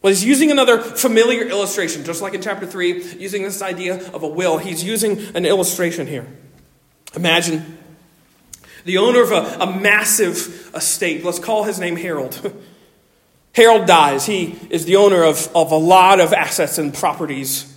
Well, 0.00 0.10
he's 0.10 0.24
using 0.24 0.50
another 0.50 0.78
familiar 0.78 1.44
illustration, 1.44 2.02
just 2.04 2.22
like 2.22 2.32
in 2.32 2.40
chapter 2.40 2.64
3, 2.64 3.16
using 3.18 3.42
this 3.42 3.60
idea 3.60 4.10
of 4.12 4.22
a 4.22 4.28
will. 4.28 4.56
He's 4.56 4.82
using 4.82 5.18
an 5.36 5.44
illustration 5.44 6.06
here. 6.06 6.26
Imagine 7.14 7.76
the 8.84 8.98
owner 8.98 9.22
of 9.22 9.32
a, 9.32 9.58
a 9.60 9.80
massive 9.80 10.70
estate. 10.74 11.24
Let's 11.24 11.38
call 11.38 11.64
his 11.64 11.78
name 11.78 11.96
Harold. 11.96 12.52
Harold 13.54 13.86
dies. 13.86 14.26
He 14.26 14.58
is 14.70 14.84
the 14.84 14.96
owner 14.96 15.22
of, 15.22 15.48
of 15.54 15.72
a 15.72 15.76
lot 15.76 16.20
of 16.20 16.32
assets 16.32 16.78
and 16.78 16.94
properties. 16.94 17.76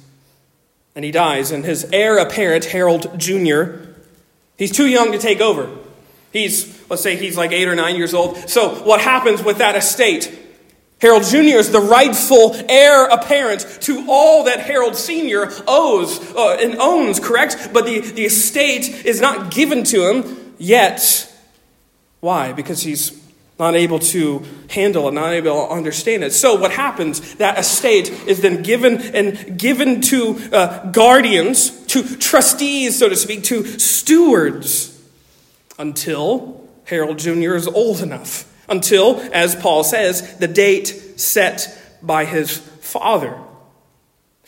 And 0.95 1.03
he 1.03 1.11
dies. 1.11 1.51
And 1.51 1.65
his 1.65 1.85
heir 1.91 2.17
apparent, 2.19 2.65
Harold 2.65 3.19
Jr., 3.19 3.77
he's 4.57 4.71
too 4.71 4.87
young 4.87 5.11
to 5.11 5.17
take 5.17 5.41
over. 5.41 5.69
He's, 6.31 6.89
let's 6.89 7.01
say 7.01 7.15
he's 7.15 7.37
like 7.37 7.51
eight 7.51 7.67
or 7.67 7.75
nine 7.75 7.95
years 7.95 8.13
old. 8.13 8.49
So 8.49 8.75
what 8.83 9.01
happens 9.01 9.43
with 9.43 9.57
that 9.57 9.75
estate? 9.75 10.39
Harold 10.99 11.23
Jr. 11.23 11.57
is 11.57 11.71
the 11.71 11.81
rightful 11.81 12.55
heir 12.69 13.07
apparent 13.07 13.67
to 13.81 14.05
all 14.07 14.45
that 14.45 14.61
Harold 14.61 14.95
Sr. 14.95 15.51
owes 15.67 16.33
uh, 16.33 16.57
and 16.61 16.75
owns, 16.75 17.19
correct? 17.19 17.71
But 17.73 17.85
the, 17.85 17.99
the 17.99 18.25
estate 18.25 19.05
is 19.05 19.19
not 19.19 19.51
given 19.51 19.83
to 19.85 20.09
him 20.09 20.42
Yet, 20.57 21.31
why? 22.19 22.53
Because 22.53 22.81
he's 22.81 23.21
not 23.59 23.75
able 23.75 23.99
to 23.99 24.43
handle 24.69 25.07
it, 25.07 25.13
not 25.13 25.31
able 25.33 25.67
to 25.67 25.73
understand 25.73 26.23
it. 26.23 26.33
So 26.33 26.55
what 26.55 26.71
happens? 26.71 27.35
That 27.35 27.59
estate 27.59 28.09
is 28.27 28.41
then 28.41 28.63
given 28.63 29.01
and 29.15 29.59
given 29.59 30.01
to 30.01 30.39
uh, 30.51 30.91
guardians, 30.91 31.69
to 31.87 32.03
trustees, 32.17 32.97
so 32.97 33.09
to 33.09 33.15
speak, 33.15 33.43
to 33.45 33.63
stewards, 33.79 35.01
until 35.77 36.67
Harold 36.85 37.19
Jr. 37.19 37.55
is 37.55 37.67
old 37.67 38.01
enough. 38.01 38.49
Until, 38.69 39.19
as 39.33 39.55
Paul 39.55 39.83
says, 39.83 40.37
the 40.37 40.47
date 40.47 40.87
set 41.19 41.77
by 42.01 42.25
his 42.25 42.57
father. 42.57 43.37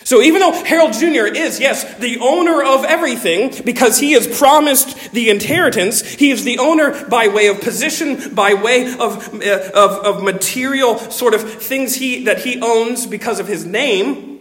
So 0.06 0.22
even 0.22 0.40
though 0.40 0.52
Harold 0.52 0.94
Jr. 0.94 1.26
is, 1.26 1.60
yes, 1.60 1.96
the 1.96 2.20
owner 2.20 2.62
of 2.62 2.86
everything 2.86 3.52
because 3.66 4.00
he 4.00 4.12
has 4.12 4.28
promised 4.38 5.12
the 5.14 5.32
inheritance, 5.32 6.02
he 6.02 6.30
is 6.30 6.44
the 6.44 6.60
owner 6.60 7.08
by 7.10 7.28
way 7.28 7.48
of 7.48 7.60
position, 7.60 8.36
by 8.36 8.54
way 8.54 8.94
of, 8.94 9.34
uh, 9.34 9.72
of, 9.74 10.06
of 10.06 10.24
material 10.24 11.00
sort 11.00 11.34
of 11.34 11.42
things 11.42 11.96
he, 11.96 12.26
that 12.26 12.42
he 12.42 12.62
owns 12.62 13.08
because 13.08 13.40
of 13.40 13.48
his 13.48 13.66
name, 13.66 14.40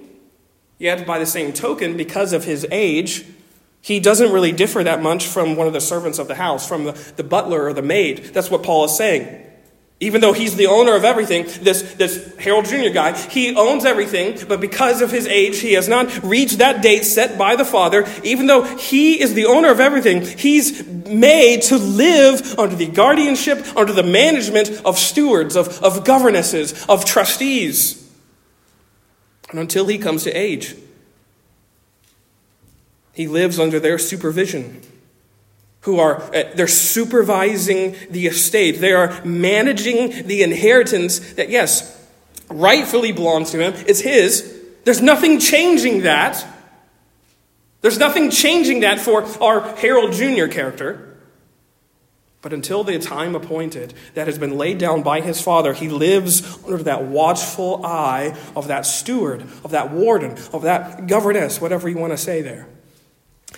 yet 0.79 1.07
by 1.07 1.19
the 1.19 1.25
same 1.25 1.55
token, 1.55 1.97
because 1.97 2.35
of 2.35 2.45
his 2.45 2.67
age, 2.71 3.25
he 3.81 4.01
doesn't 4.01 4.33
really 4.33 4.53
differ 4.53 4.85
that 4.85 5.03
much 5.03 5.27
from 5.27 5.57
one 5.57 5.67
of 5.67 5.73
the 5.73 5.81
servants 5.81 6.19
of 6.19 6.29
the 6.29 6.35
house, 6.35 6.69
from 6.69 6.85
the, 6.85 6.93
the 7.17 7.25
butler 7.25 7.65
or 7.65 7.73
the 7.73 7.81
maid. 7.81 8.35
That's 8.35 8.51
what 8.51 8.63
Paul 8.63 8.85
is 8.85 8.95
saying. 8.95 9.45
Even 10.05 10.21
though 10.21 10.35
he's 10.35 10.55
the 10.55 10.67
owner 10.67 10.95
of 10.95 11.03
everything, 11.03 11.47
this, 11.63 11.95
this 11.95 12.37
Harold 12.37 12.67
Jr. 12.67 12.91
guy, 12.93 13.17
he 13.17 13.57
owns 13.57 13.87
everything, 13.87 14.39
but 14.47 14.61
because 14.61 15.01
of 15.01 15.11
his 15.11 15.27
age, 15.27 15.61
he 15.61 15.73
has 15.73 15.89
not 15.89 16.23
reached 16.23 16.59
that 16.59 16.83
date 16.83 17.05
set 17.05 17.39
by 17.39 17.57
the 17.57 17.65
Father. 17.65 18.07
Even 18.23 18.47
though 18.47 18.65
he 18.77 19.19
is 19.19 19.33
the 19.33 19.47
owner 19.47 19.71
of 19.71 19.81
everything, 19.81 20.21
he's 20.21 20.87
made 20.87 21.63
to 21.63 21.79
live 21.79 22.59
under 22.59 22.77
the 22.77 22.87
guardianship, 22.87 23.65
under 23.75 23.95
the 23.95 24.03
management 24.03 24.69
of 24.85 24.99
stewards, 24.99 25.57
of, 25.57 25.83
of 25.83 26.05
governesses, 26.05 26.85
of 26.87 27.07
trustees. 27.07 28.07
And 29.49 29.59
until 29.59 29.87
he 29.87 29.97
comes 29.97 30.25
to 30.25 30.31
age, 30.33 30.77
he 33.15 33.27
lives 33.27 33.59
under 33.59 33.81
their 33.81 33.99
supervision 33.99 34.83
who 35.85 35.99
are 35.99 36.23
uh, 36.35 36.45
they're 36.55 36.67
supervising 36.67 37.95
the 38.11 38.27
estate. 38.27 38.81
They 38.81 38.93
are 38.93 39.23
managing 39.25 40.27
the 40.27 40.43
inheritance 40.43 41.35
that 41.35 41.51
yes 41.51 41.91
rightfully 42.51 43.13
belongs 43.13 43.51
to 43.51 43.59
him. 43.59 43.75
It's 43.87 44.01
his. 44.01 44.51
There's 44.85 45.03
nothing 45.03 45.39
changing 45.39 46.03
that. 46.03 46.45
There's 47.83 47.99
nothing 47.99 48.31
changing 48.31 48.81
that 48.81 48.99
for 48.99 49.25
our 49.43 49.77
harold 49.77 50.13
jr 50.13 50.47
character. 50.47 51.11
But 52.41 52.55
until 52.55 52.85
the 52.85 52.99
time 52.99 53.35
appointed 53.35 53.93
that 54.15 54.27
has 54.27 54.39
been 54.39 54.57
laid 54.57 54.79
down 54.79 55.03
by 55.03 55.21
his 55.21 55.41
father, 55.41 55.75
he 55.75 55.89
lives 55.89 56.63
under 56.65 56.83
that 56.85 57.05
watchful 57.05 57.85
eye 57.85 58.37
of 58.55 58.69
that 58.69 58.87
steward, 58.87 59.43
of 59.65 59.71
that 59.71 59.91
warden, 59.91 60.37
of 60.53 60.63
that 60.63 61.07
governess, 61.07 61.61
whatever 61.61 61.89
you 61.89 61.97
want 61.97 62.13
to 62.13 62.19
say 62.19 62.43
there. 62.43 62.67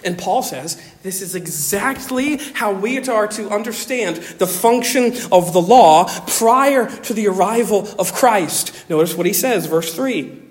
And 0.07 0.17
Paul 0.17 0.43
says 0.43 0.81
this 1.03 1.21
is 1.21 1.35
exactly 1.35 2.37
how 2.55 2.73
we 2.73 3.07
are 3.09 3.27
to 3.27 3.51
understand 3.51 4.17
the 4.39 4.47
function 4.47 5.13
of 5.33 5.53
the 5.53 5.61
law 5.61 6.09
prior 6.27 6.89
to 7.01 7.13
the 7.13 7.27
arrival 7.27 7.89
of 7.99 8.13
Christ. 8.13 8.89
Notice 8.89 9.15
what 9.15 9.27
he 9.27 9.33
says, 9.33 9.67
verse 9.67 9.93
3 9.95 10.46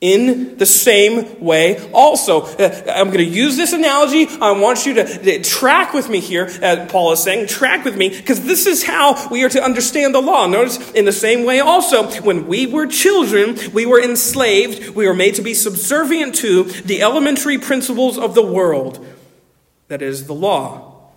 in 0.00 0.58
the 0.58 0.66
same 0.66 1.40
way 1.40 1.90
also. 1.92 2.42
Uh, 2.42 2.82
I'm 2.94 3.06
going 3.06 3.18
to 3.18 3.24
use 3.24 3.56
this 3.56 3.72
analogy. 3.72 4.26
I 4.40 4.52
want 4.52 4.84
you 4.84 4.94
to 4.94 5.42
track 5.42 5.94
with 5.94 6.08
me 6.08 6.20
here, 6.20 6.50
as 6.60 6.90
Paul 6.90 7.12
is 7.12 7.22
saying, 7.22 7.46
track 7.46 7.84
with 7.84 7.96
me, 7.96 8.10
because 8.10 8.44
this 8.44 8.66
is 8.66 8.84
how 8.84 9.28
we 9.30 9.42
are 9.44 9.48
to 9.48 9.62
understand 9.62 10.14
the 10.14 10.20
law. 10.20 10.46
Notice, 10.46 10.90
in 10.92 11.06
the 11.06 11.12
same 11.12 11.44
way 11.44 11.60
also, 11.60 12.10
when 12.20 12.46
we 12.46 12.66
were 12.66 12.86
children, 12.86 13.56
we 13.72 13.86
were 13.86 14.00
enslaved, 14.00 14.90
we 14.90 15.06
were 15.06 15.14
made 15.14 15.34
to 15.36 15.42
be 15.42 15.54
subservient 15.54 16.34
to 16.36 16.64
the 16.64 17.02
elementary 17.02 17.58
principles 17.58 18.18
of 18.18 18.34
the 18.34 18.42
world, 18.42 19.04
that 19.88 20.02
is, 20.02 20.26
the 20.26 20.34
law. 20.34 21.10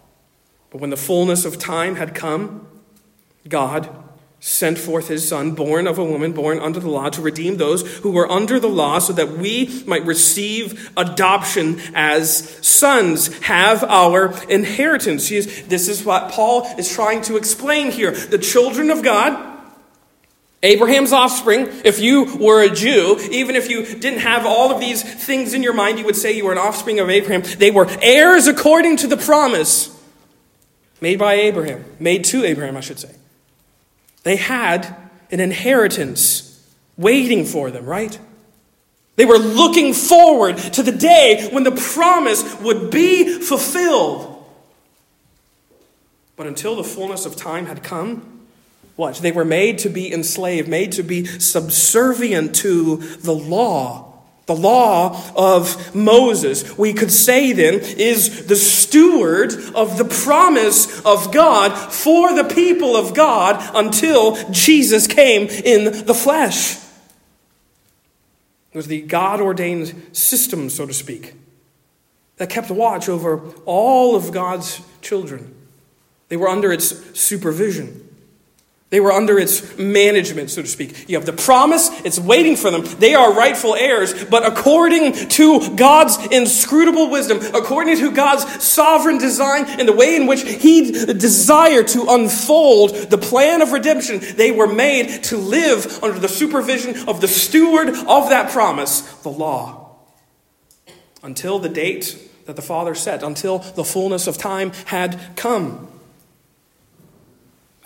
But 0.69 0.79
when 0.79 0.89
the 0.89 0.97
fullness 0.97 1.43
of 1.43 1.57
time 1.57 1.95
had 1.95 2.15
come, 2.15 2.65
God, 3.47 3.89
sent 4.39 4.77
forth 4.77 5.09
his 5.09 5.27
son, 5.27 5.51
born 5.51 5.85
of 5.85 5.97
a 5.97 6.03
woman, 6.03 6.31
born 6.31 6.59
under 6.59 6.79
the 6.79 6.89
law, 6.89 7.09
to 7.09 7.21
redeem 7.21 7.57
those 7.57 7.97
who 7.97 8.11
were 8.11 8.29
under 8.31 8.59
the 8.59 8.69
law, 8.69 8.99
so 8.99 9.11
that 9.13 9.31
we 9.31 9.83
might 9.85 10.05
receive 10.05 10.91
adoption 10.95 11.79
as 11.93 12.65
sons, 12.65 13.37
have 13.39 13.83
our 13.83 14.33
inheritance. 14.49 15.29
Is, 15.31 15.67
This 15.67 15.87
is 15.89 16.05
what 16.05 16.31
Paul 16.31 16.65
is 16.77 16.91
trying 16.93 17.21
to 17.23 17.35
explain 17.35 17.91
here. 17.91 18.11
The 18.11 18.37
children 18.37 18.89
of 18.89 19.03
God. 19.03 19.47
Abraham's 20.61 21.13
offspring, 21.13 21.69
if 21.85 21.99
you 21.99 22.35
were 22.37 22.61
a 22.61 22.69
Jew, 22.69 23.17
even 23.31 23.55
if 23.55 23.69
you 23.69 23.85
didn't 23.85 24.19
have 24.19 24.45
all 24.45 24.73
of 24.73 24.81
these 24.81 25.01
things 25.01 25.53
in 25.53 25.63
your 25.63 25.73
mind, 25.73 25.99
you 25.99 26.05
would 26.05 26.17
say 26.17 26.33
you 26.33 26.45
were 26.45 26.51
an 26.51 26.57
offspring 26.57 26.99
of 26.99 27.09
Abraham. 27.09 27.43
They 27.59 27.71
were 27.71 27.87
heirs 28.01 28.47
according 28.47 28.97
to 28.97 29.07
the 29.07 29.15
promise 29.15 29.95
made 30.99 31.17
by 31.17 31.35
Abraham, 31.35 31.85
made 31.97 32.25
to 32.25 32.43
Abraham, 32.43 32.75
I 32.75 32.81
should 32.81 32.99
say. 32.99 33.18
They 34.23 34.35
had 34.35 34.95
an 35.31 35.39
inheritance 35.39 36.45
waiting 36.97 37.45
for 37.45 37.71
them, 37.71 37.85
right? 37.85 38.19
They 39.15 39.25
were 39.25 39.37
looking 39.37 39.93
forward 39.93 40.57
to 40.57 40.83
the 40.83 40.91
day 40.91 41.49
when 41.51 41.63
the 41.63 41.71
promise 41.71 42.59
would 42.61 42.89
be 42.89 43.39
fulfilled. 43.39 44.45
But 46.35 46.47
until 46.47 46.75
the 46.77 46.85
fullness 46.85 47.25
of 47.25 47.35
time 47.35 47.65
had 47.65 47.83
come, 47.83 48.39
what? 48.95 49.15
They 49.15 49.31
were 49.31 49.45
made 49.45 49.77
to 49.79 49.89
be 49.89 50.11
enslaved, 50.11 50.67
made 50.67 50.93
to 50.93 51.03
be 51.03 51.25
subservient 51.25 52.55
to 52.57 52.97
the 52.97 53.33
law. 53.33 54.08
The 54.49 54.55
law 54.55 55.31
of 55.35 55.93
Moses, 55.93 56.75
we 56.75 56.91
could 56.91 57.11
say 57.11 57.53
then, 57.53 57.75
is 57.75 58.47
the 58.47 58.55
steward 58.55 59.53
of 59.75 59.99
the 59.99 60.05
promise 60.05 61.05
of 61.05 61.31
God 61.31 61.77
for 61.77 62.33
the 62.33 62.45
people 62.45 62.95
of 62.95 63.13
God 63.13 63.61
until 63.75 64.35
Jesus 64.51 65.05
came 65.05 65.43
in 65.49 66.07
the 66.07 66.15
flesh. 66.15 66.77
It 68.73 68.75
was 68.75 68.87
the 68.87 69.01
God 69.01 69.39
ordained 69.39 70.17
system, 70.17 70.71
so 70.71 70.87
to 70.87 70.95
speak, 70.95 71.35
that 72.37 72.49
kept 72.49 72.71
watch 72.71 73.07
over 73.07 73.53
all 73.67 74.15
of 74.15 74.31
God's 74.31 74.81
children. 75.03 75.53
They 76.29 76.37
were 76.37 76.49
under 76.49 76.73
its 76.73 77.19
supervision. 77.19 78.08
They 78.89 78.99
were 78.99 79.11
under 79.11 79.37
its 79.37 79.77
management, 79.77 80.49
so 80.49 80.63
to 80.63 80.67
speak. 80.67 81.07
You 81.07 81.17
have 81.17 81.25
the 81.25 81.33
promise, 81.33 81.89
it's 82.03 82.19
waiting 82.19 82.55
for 82.55 82.71
them. 82.71 82.83
They 82.97 83.13
are 83.13 83.31
rightful 83.31 83.75
heirs, 83.75 84.25
but 84.25 84.43
according 84.43 85.13
to 85.13 85.75
God's 85.75 86.17
inscrutable 86.31 87.11
wisdom, 87.11 87.39
according 87.53 87.97
to 87.97 88.11
God's 88.11 88.63
sovereign 88.63 89.19
design 89.19 89.65
and 89.67 89.87
the 89.87 89.93
way 89.93 90.15
in 90.15 90.25
which 90.25 90.41
He 90.41 90.91
desired 90.91 91.87
to 91.89 92.07
unfold 92.09 93.11
the 93.11 93.19
plan 93.19 93.61
of 93.61 93.73
redemption, 93.73 94.21
they 94.35 94.49
were 94.49 94.67
made 94.67 95.23
to 95.25 95.37
live 95.37 96.03
under 96.03 96.19
the 96.19 96.27
supervision 96.27 97.07
of 97.07 97.21
the 97.21 97.27
steward 97.27 97.89
of 97.89 98.29
that 98.29 98.49
promise, 98.49 99.01
the 99.21 99.29
law. 99.29 99.97
Until 101.21 101.59
the 101.59 101.69
date 101.69 102.17
that 102.45 102.55
the 102.55 102.63
Father 102.63 102.95
set, 102.95 103.21
until 103.21 103.59
the 103.59 103.83
fullness 103.83 104.25
of 104.25 104.39
time 104.39 104.71
had 104.85 105.19
come. 105.35 105.87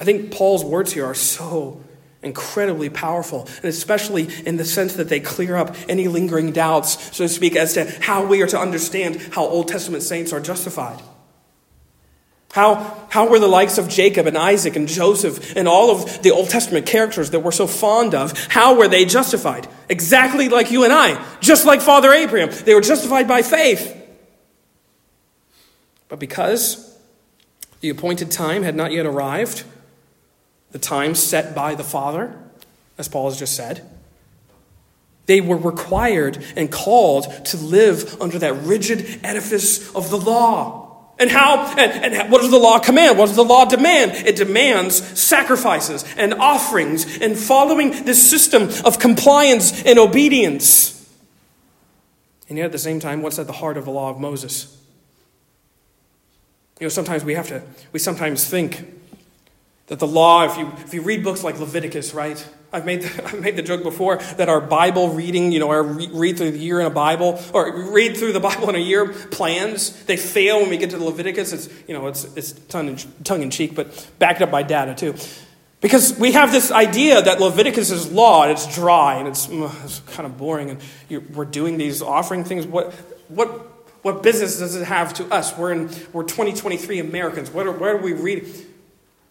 I 0.03 0.05
think 0.05 0.33
Paul's 0.33 0.65
words 0.65 0.91
here 0.91 1.05
are 1.05 1.15
so 1.15 1.81
incredibly 2.21 2.89
powerful, 2.89 3.47
and 3.55 3.65
especially 3.67 4.27
in 4.45 4.57
the 4.57 4.65
sense 4.65 4.97
that 4.97 5.07
they 5.07 5.21
clear 5.21 5.55
up 5.55 5.77
any 5.87 6.09
lingering 6.09 6.51
doubts, 6.51 7.15
so 7.15 7.23
to 7.23 7.29
speak, 7.29 7.55
as 7.55 7.75
to 7.75 7.89
how 8.01 8.25
we 8.25 8.41
are 8.41 8.47
to 8.47 8.59
understand 8.59 9.15
how 9.31 9.45
Old 9.45 9.69
Testament 9.69 10.03
saints 10.03 10.33
are 10.33 10.41
justified. 10.41 11.01
How, 12.51 13.07
how 13.11 13.29
were 13.29 13.39
the 13.39 13.47
likes 13.47 13.77
of 13.77 13.87
Jacob 13.87 14.27
and 14.27 14.37
Isaac 14.37 14.75
and 14.75 14.89
Joseph 14.89 15.55
and 15.55 15.69
all 15.69 15.89
of 15.89 16.21
the 16.21 16.31
Old 16.31 16.49
Testament 16.49 16.85
characters 16.85 17.29
that 17.29 17.39
we're 17.39 17.53
so 17.53 17.65
fond 17.65 18.13
of, 18.13 18.37
how 18.49 18.75
were 18.75 18.89
they 18.89 19.05
justified? 19.05 19.69
Exactly 19.87 20.49
like 20.49 20.69
you 20.69 20.83
and 20.83 20.91
I, 20.91 21.25
just 21.39 21.65
like 21.65 21.79
Father 21.79 22.11
Abraham. 22.11 22.49
They 22.65 22.75
were 22.75 22.81
justified 22.81 23.29
by 23.29 23.41
faith. 23.41 23.95
But 26.09 26.19
because 26.19 26.93
the 27.79 27.87
appointed 27.87 28.31
time 28.31 28.63
had 28.63 28.75
not 28.75 28.91
yet 28.91 29.05
arrived, 29.05 29.63
the 30.73 30.79
time 30.79 31.15
set 31.15 31.55
by 31.55 31.75
the 31.75 31.83
Father, 31.83 32.35
as 32.97 33.07
Paul 33.07 33.29
has 33.29 33.39
just 33.39 33.55
said. 33.55 33.89
They 35.25 35.39
were 35.39 35.55
required 35.55 36.43
and 36.57 36.69
called 36.69 37.45
to 37.45 37.57
live 37.57 38.21
under 38.21 38.39
that 38.39 38.53
rigid 38.63 39.21
edifice 39.23 39.95
of 39.95 40.09
the 40.09 40.17
law. 40.17 41.13
And 41.19 41.29
how, 41.29 41.75
and, 41.77 42.13
and 42.15 42.31
what 42.31 42.41
does 42.41 42.51
the 42.51 42.57
law 42.57 42.79
command? 42.79 43.17
What 43.17 43.27
does 43.27 43.35
the 43.35 43.43
law 43.43 43.65
demand? 43.65 44.27
It 44.27 44.35
demands 44.35 44.95
sacrifices 45.17 46.03
and 46.17 46.33
offerings 46.33 47.19
and 47.21 47.37
following 47.37 47.91
this 48.03 48.29
system 48.29 48.63
of 48.83 48.99
compliance 48.99 49.83
and 49.85 49.99
obedience. 49.99 50.91
And 52.49 52.57
yet 52.57 52.65
at 52.65 52.71
the 52.71 52.79
same 52.79 52.99
time, 52.99 53.21
what's 53.21 53.39
at 53.39 53.47
the 53.47 53.53
heart 53.53 53.77
of 53.77 53.85
the 53.85 53.91
law 53.91 54.09
of 54.09 54.19
Moses? 54.19 54.75
You 56.79 56.85
know, 56.85 56.89
sometimes 56.89 57.23
we 57.23 57.35
have 57.35 57.47
to, 57.49 57.61
we 57.93 57.99
sometimes 57.99 58.45
think 58.45 58.83
that 59.87 59.99
the 59.99 60.07
law, 60.07 60.45
if 60.45 60.57
you, 60.57 60.71
if 60.77 60.93
you 60.93 61.01
read 61.01 61.23
books 61.23 61.43
like 61.43 61.59
Leviticus, 61.59 62.13
right? 62.13 62.45
I've 62.71 62.85
made, 62.85 63.03
the, 63.03 63.23
I've 63.25 63.41
made 63.41 63.55
the 63.55 63.61
joke 63.61 63.83
before 63.83 64.17
that 64.37 64.49
our 64.49 64.61
Bible 64.61 65.09
reading, 65.09 65.51
you 65.51 65.59
know, 65.59 65.69
our 65.69 65.83
re- 65.83 66.09
read 66.11 66.37
through 66.37 66.51
the 66.51 66.57
year 66.57 66.79
in 66.79 66.85
a 66.85 66.89
Bible, 66.89 67.39
or 67.53 67.91
read 67.91 68.17
through 68.17 68.33
the 68.33 68.39
Bible 68.51 68.69
in 68.69 68.75
a 68.75 68.79
year 68.79 69.07
plans, 69.07 70.03
they 70.05 70.17
fail 70.17 70.59
when 70.59 70.69
we 70.69 70.77
get 70.77 70.89
to 70.91 70.97
Leviticus. 70.97 71.53
It's, 71.53 71.69
you 71.87 71.93
know, 71.93 72.07
it's, 72.07 72.23
it's 72.35 72.53
tongue 72.53 72.89
in, 72.89 72.97
tongue 73.23 73.43
in 73.43 73.51
cheek, 73.51 73.75
but 73.75 74.09
backed 74.19 74.41
up 74.41 74.51
by 74.51 74.63
data 74.63 74.95
too. 74.95 75.15
Because 75.81 76.17
we 76.17 76.31
have 76.31 76.53
this 76.53 76.71
idea 76.71 77.21
that 77.21 77.41
Leviticus 77.41 77.91
is 77.91 78.09
law 78.09 78.43
and 78.43 78.53
it's 78.53 78.73
dry 78.73 79.15
and 79.15 79.27
it's, 79.27 79.49
it's 79.49 79.99
kind 80.13 80.25
of 80.25 80.37
boring 80.37 80.69
and 80.69 81.35
we're 81.35 81.43
doing 81.43 81.77
these 81.77 82.01
offering 82.01 82.45
things. 82.45 82.65
What, 82.65 82.93
what, 83.27 83.49
what 84.01 84.23
business 84.23 84.59
does 84.59 84.77
it 84.77 84.85
have 84.85 85.13
to 85.15 85.25
us? 85.25 85.57
We're, 85.57 85.73
in, 85.73 85.89
we're 86.13 86.23
2023 86.23 86.99
Americans. 86.99 87.51
What 87.51 87.67
are, 87.67 87.73
where 87.73 87.97
are 87.97 88.01
we 88.01 88.13
reading? 88.13 88.49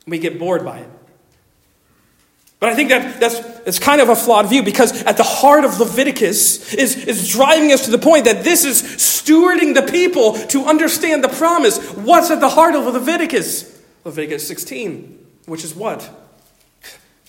We 0.07 0.19
get 0.19 0.39
bored 0.39 0.65
by 0.65 0.79
it. 0.79 0.89
But 2.63 2.71
I 2.71 2.77
think 2.77 2.91
that 2.91 3.19
that's, 3.19 3.41
that's 3.63 3.79
kind 3.81 4.01
of 4.01 4.09
a 4.09 4.15
flawed 4.15 4.49
view 4.49 4.63
because 4.63 5.03
at 5.03 5.17
the 5.17 5.25
heart 5.25 5.65
of 5.65 5.81
Leviticus 5.81 6.73
is, 6.75 6.95
is 7.07 7.29
driving 7.29 7.73
us 7.73 7.87
to 7.87 7.91
the 7.91 7.99
point 7.99 8.27
that 8.27 8.45
this 8.45 8.65
is 8.65 8.83
stewarding 8.83 9.75
the 9.75 9.83
people 9.83 10.35
to 10.35 10.67
understand 10.67 11.25
the 11.25 11.29
promise. 11.29 11.79
What's 11.95 12.31
at 12.31 12.39
the 12.39 12.49
heart 12.49 12.77
of 12.77 12.85
Leviticus? 12.85 13.83
Leviticus 14.05 14.47
16, 14.47 15.27
which 15.47 15.65
is 15.65 15.75
what? 15.75 16.09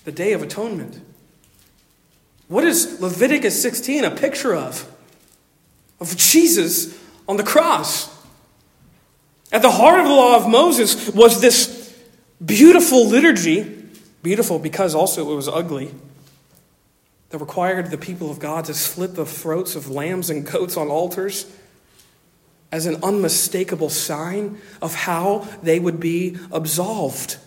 The 0.06 0.12
Day 0.12 0.34
of 0.34 0.44
Atonement. 0.44 1.02
What 2.48 2.64
is 2.64 3.02
Leviticus 3.02 3.60
16 3.60 4.06
a 4.06 4.12
picture 4.12 4.54
of? 4.54 4.88
Of 6.00 6.16
Jesus 6.16 6.96
on 7.28 7.38
the 7.38 7.44
cross. 7.44 8.08
At 9.52 9.64
the 9.64 9.72
heart 9.72 10.00
of 10.00 10.06
the 10.06 10.14
law 10.14 10.36
of 10.36 10.48
Moses 10.48 11.10
was 11.10 11.42
this 11.42 11.83
beautiful 12.46 13.08
liturgy, 13.08 13.84
beautiful 14.22 14.60
because 14.60 14.96
also 14.96 15.32
it 15.32 15.36
was 15.36 15.48
ugly, 15.48 15.94
that 17.30 17.40
required 17.40 17.90
the 17.90 17.98
people 17.98 18.30
of 18.30 18.40
God 18.40 18.66
to 18.66 18.74
slit 18.74 19.16
the 19.16 19.26
throats 19.26 19.76
of 19.76 19.90
lambs 19.90 20.30
and 20.30 20.46
goats 20.46 20.78
on 20.78 20.88
altars 20.90 21.52
as 22.72 22.86
an 22.86 23.04
unmistakable 23.04 23.90
sign 23.90 24.60
of 24.82 24.96
how 24.96 25.48
they 25.62 25.80
would 25.80 26.00
be 26.00 26.38
absolved. 26.52 27.38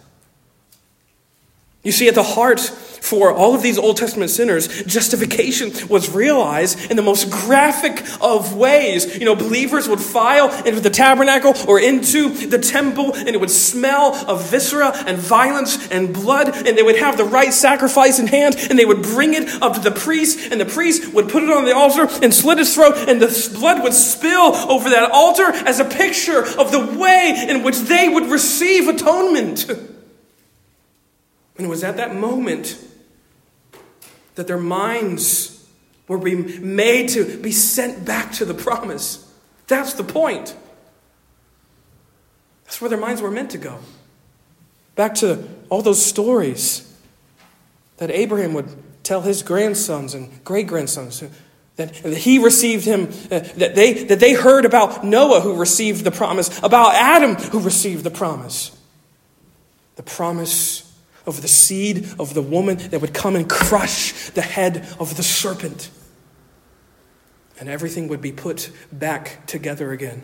You 1.82 1.92
see, 1.92 2.08
at 2.08 2.14
the 2.14 2.22
heart 2.22 2.60
for 3.06 3.32
all 3.32 3.54
of 3.54 3.62
these 3.62 3.78
Old 3.78 3.96
Testament 3.96 4.30
sinners, 4.30 4.82
justification 4.82 5.72
was 5.88 6.10
realized 6.10 6.90
in 6.90 6.96
the 6.96 7.02
most 7.02 7.30
graphic 7.30 8.04
of 8.20 8.56
ways. 8.56 9.16
You 9.16 9.24
know, 9.24 9.36
believers 9.36 9.88
would 9.88 10.00
file 10.00 10.50
into 10.64 10.80
the 10.80 10.90
tabernacle 10.90 11.54
or 11.68 11.78
into 11.78 12.30
the 12.30 12.58
temple, 12.58 13.14
and 13.14 13.28
it 13.28 13.40
would 13.40 13.50
smell 13.50 14.14
of 14.28 14.50
viscera 14.50 14.92
and 15.06 15.18
violence 15.18 15.88
and 15.90 16.12
blood, 16.12 16.48
and 16.48 16.76
they 16.76 16.82
would 16.82 16.96
have 16.96 17.16
the 17.16 17.24
right 17.24 17.52
sacrifice 17.52 18.18
in 18.18 18.26
hand, 18.26 18.56
and 18.68 18.78
they 18.78 18.84
would 18.84 19.02
bring 19.02 19.34
it 19.34 19.62
up 19.62 19.74
to 19.74 19.80
the 19.80 19.92
priest, 19.92 20.50
and 20.50 20.60
the 20.60 20.66
priest 20.66 21.14
would 21.14 21.28
put 21.28 21.44
it 21.44 21.50
on 21.50 21.64
the 21.64 21.74
altar 21.74 22.08
and 22.22 22.34
slit 22.34 22.58
his 22.58 22.74
throat, 22.74 22.96
and 23.08 23.22
the 23.22 23.50
blood 23.54 23.84
would 23.84 23.94
spill 23.94 24.54
over 24.68 24.90
that 24.90 25.12
altar 25.12 25.44
as 25.44 25.78
a 25.78 25.84
picture 25.84 26.40
of 26.40 26.72
the 26.72 26.98
way 26.98 27.46
in 27.48 27.62
which 27.62 27.78
they 27.78 28.08
would 28.08 28.26
receive 28.26 28.88
atonement. 28.88 29.70
And 31.56 31.64
it 31.64 31.70
was 31.70 31.82
at 31.82 31.96
that 31.96 32.14
moment 32.14 32.76
that 34.36 34.46
their 34.46 34.58
minds 34.58 35.66
were 36.08 36.18
made 36.18 37.08
to 37.10 37.38
be 37.38 37.50
sent 37.50 38.04
back 38.04 38.32
to 38.32 38.44
the 38.44 38.54
promise. 38.54 39.30
That's 39.66 39.94
the 39.94 40.04
point. 40.04 40.54
That's 42.64 42.80
where 42.80 42.88
their 42.88 43.00
minds 43.00 43.20
were 43.20 43.30
meant 43.30 43.50
to 43.50 43.58
go. 43.58 43.78
Back 44.94 45.14
to 45.16 45.46
all 45.68 45.82
those 45.82 46.04
stories 46.04 46.94
that 47.96 48.10
Abraham 48.10 48.54
would 48.54 48.68
tell 49.02 49.22
his 49.22 49.42
grandsons 49.42 50.14
and 50.14 50.44
great 50.44 50.66
grandsons 50.66 51.22
that, 51.76 51.94
that 51.94 52.16
he 52.16 52.38
received 52.38 52.84
him, 52.84 53.08
uh, 53.30 53.40
that, 53.56 53.74
they, 53.74 54.04
that 54.04 54.20
they 54.20 54.34
heard 54.34 54.64
about 54.64 55.04
Noah 55.04 55.40
who 55.40 55.56
received 55.56 56.04
the 56.04 56.10
promise, 56.10 56.58
about 56.62 56.94
Adam 56.94 57.34
who 57.34 57.60
received 57.60 58.04
the 58.04 58.10
promise. 58.10 58.76
The 59.96 60.02
promise 60.02 60.85
of 61.26 61.42
the 61.42 61.48
seed 61.48 62.08
of 62.18 62.34
the 62.34 62.42
woman 62.42 62.76
that 62.76 63.00
would 63.00 63.14
come 63.14 63.36
and 63.36 63.48
crush 63.48 64.30
the 64.30 64.42
head 64.42 64.86
of 64.98 65.16
the 65.16 65.22
serpent. 65.22 65.90
And 67.58 67.68
everything 67.68 68.08
would 68.08 68.20
be 68.20 68.32
put 68.32 68.70
back 68.92 69.46
together 69.46 69.92
again. 69.92 70.22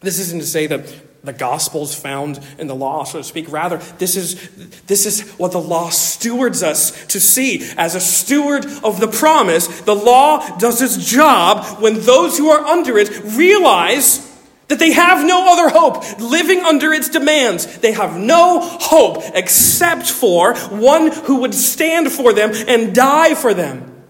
This 0.00 0.18
isn't 0.18 0.40
to 0.40 0.46
say 0.46 0.66
that 0.66 0.92
the 1.22 1.32
gospel's 1.34 1.94
found 1.94 2.40
in 2.58 2.66
the 2.66 2.74
law, 2.74 3.04
so 3.04 3.18
to 3.18 3.24
speak. 3.24 3.52
Rather, 3.52 3.76
this 3.98 4.16
is, 4.16 4.48
this 4.86 5.04
is 5.04 5.30
what 5.32 5.52
the 5.52 5.60
law 5.60 5.90
stewards 5.90 6.62
us 6.62 7.06
to 7.06 7.20
see. 7.20 7.70
As 7.76 7.94
a 7.94 8.00
steward 8.00 8.64
of 8.82 9.00
the 9.00 9.08
promise, 9.08 9.66
the 9.82 9.94
law 9.94 10.56
does 10.56 10.80
its 10.80 11.04
job 11.04 11.82
when 11.82 12.00
those 12.00 12.38
who 12.38 12.48
are 12.48 12.64
under 12.64 12.96
it 12.98 13.10
realize 13.36 14.29
that 14.70 14.78
they 14.78 14.92
have 14.92 15.26
no 15.26 15.52
other 15.52 15.68
hope 15.68 16.20
living 16.20 16.60
under 16.60 16.92
its 16.92 17.08
demands. 17.08 17.78
They 17.78 17.92
have 17.92 18.16
no 18.16 18.60
hope 18.60 19.22
except 19.34 20.08
for 20.08 20.56
one 20.68 21.10
who 21.10 21.40
would 21.40 21.54
stand 21.54 22.10
for 22.10 22.32
them 22.32 22.52
and 22.68 22.94
die 22.94 23.34
for 23.34 23.52
them. 23.52 24.04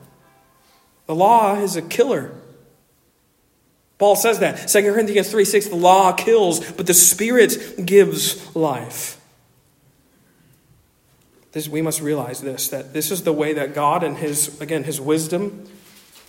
The 1.06 1.14
law 1.14 1.56
is 1.56 1.76
a 1.76 1.82
killer. 1.82 2.32
Paul 3.96 4.16
says 4.16 4.38
that. 4.40 4.68
2 4.68 4.82
Corinthians 4.82 5.30
3 5.30 5.44
6, 5.46 5.68
the 5.68 5.76
law 5.76 6.12
kills, 6.12 6.60
but 6.72 6.86
the 6.86 6.94
Spirit 6.94 7.84
gives 7.84 8.54
life. 8.54 9.18
this, 11.52 11.68
we 11.68 11.80
must 11.80 12.02
realize 12.02 12.42
this 12.42 12.68
that 12.68 12.92
this 12.92 13.10
is 13.10 13.22
the 13.22 13.32
way 13.32 13.54
that 13.54 13.74
God 13.74 14.04
and 14.04 14.18
his 14.18 14.60
again 14.60 14.84
his 14.84 15.00
wisdom 15.00 15.66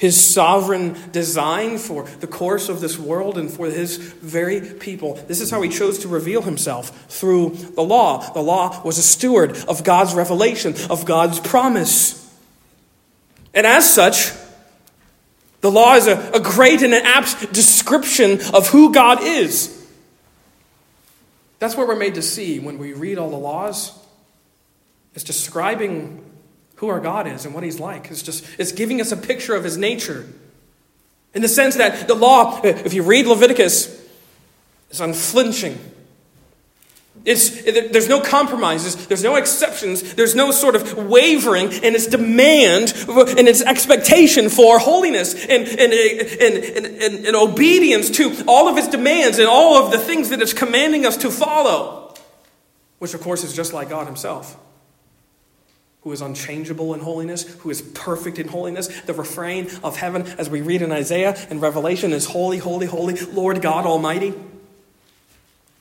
his 0.02 0.20
sovereign 0.20 0.98
design 1.12 1.78
for 1.78 2.06
the 2.22 2.26
course 2.26 2.70
of 2.70 2.82
this 2.82 2.98
world 2.98 3.38
and 3.38 3.52
for 3.52 3.68
his 3.68 3.98
very 3.98 4.60
people. 4.60 5.14
This 5.28 5.40
is 5.40 5.52
how 5.52 5.62
he 5.62 5.70
chose 5.70 6.00
to 6.00 6.08
reveal 6.08 6.42
himself 6.42 7.06
through 7.06 7.52
the 7.76 7.84
law. 7.84 8.34
The 8.34 8.42
law 8.42 8.82
was 8.82 8.98
a 8.98 9.04
steward 9.04 9.56
of 9.68 9.84
God's 9.84 10.16
revelation, 10.16 10.74
of 10.90 11.06
God's 11.06 11.40
promise. 11.40 12.18
And 13.54 13.68
as 13.68 13.94
such, 13.94 14.32
the 15.62 15.70
law 15.70 15.94
is 15.94 16.08
a, 16.08 16.32
a 16.32 16.40
great 16.40 16.82
and 16.82 16.96
an 16.96 17.06
apt 17.06 17.54
description 17.54 18.40
of 18.56 18.70
who 18.70 18.92
God 18.92 19.20
is. 19.22 19.88
That's 21.60 21.78
what 21.78 21.88
we're 21.88 21.96
made 21.96 22.16
to 22.16 22.24
see 22.24 22.58
when 22.58 22.80
we 22.80 22.94
read 22.94 23.20
all 23.20 23.30
the 23.30 23.38
laws. 23.38 23.96
It's 25.14 25.24
describing 25.24 26.26
who 26.82 26.88
our 26.88 27.00
God 27.00 27.28
is 27.28 27.46
and 27.46 27.54
what 27.54 27.64
He's 27.64 27.80
like. 27.80 28.10
It's 28.10 28.24
just 28.24 28.44
it's 28.58 28.72
giving 28.72 29.00
us 29.00 29.12
a 29.12 29.18
picture 29.18 29.56
of 29.56 29.64
His 29.64 29.78
nature. 29.78 30.28
In 31.34 31.44
the 31.44 31.48
sense 31.48 31.76
that 31.76 32.08
the 32.08 32.16
law, 32.16 32.60
if 32.64 32.94
you 32.94 33.04
read 33.04 33.28
Leviticus, 33.28 34.04
is 34.90 35.00
unflinching. 35.00 35.80
It's, 37.24 37.62
there's 37.62 38.10
no 38.10 38.20
compromises, 38.20 39.06
there's 39.08 39.24
no 39.24 39.36
exceptions, 39.36 40.16
there's 40.16 40.34
no 40.34 40.50
sort 40.50 40.76
of 40.76 40.98
wavering 40.98 41.72
in 41.72 41.94
its 41.94 42.08
demand 42.08 42.94
and 43.08 43.48
its 43.48 43.62
expectation 43.62 44.50
for 44.50 44.80
holiness 44.80 45.36
and, 45.36 45.68
and, 45.68 45.94
and, 45.94 46.64
and, 47.04 47.26
and 47.28 47.36
obedience 47.36 48.10
to 48.12 48.44
all 48.48 48.68
of 48.68 48.78
its 48.78 48.88
demands 48.88 49.38
and 49.38 49.48
all 49.48 49.86
of 49.86 49.92
the 49.92 50.00
things 50.00 50.30
that 50.30 50.42
it's 50.42 50.54
commanding 50.54 51.06
us 51.06 51.18
to 51.18 51.30
follow, 51.30 52.16
which 52.98 53.14
of 53.14 53.22
course 53.22 53.44
is 53.44 53.54
just 53.54 53.72
like 53.72 53.90
God 53.90 54.08
Himself 54.08 54.58
who 56.02 56.12
is 56.12 56.22
unchangeable 56.22 56.94
in 56.94 57.00
holiness, 57.00 57.44
who 57.60 57.70
is 57.70 57.82
perfect 57.82 58.40
in 58.40 58.48
holiness. 58.48 58.88
The 59.02 59.14
refrain 59.14 59.70
of 59.84 59.98
heaven, 59.98 60.24
as 60.24 60.50
we 60.50 60.62
read 60.62 60.82
in 60.82 60.92
Isaiah 60.92 61.36
and 61.50 61.62
Revelation, 61.62 62.12
is 62.12 62.26
Holy, 62.26 62.58
holy, 62.58 62.88
holy, 62.88 63.20
Lord 63.26 63.62
God 63.62 63.86
Almighty. 63.86 64.34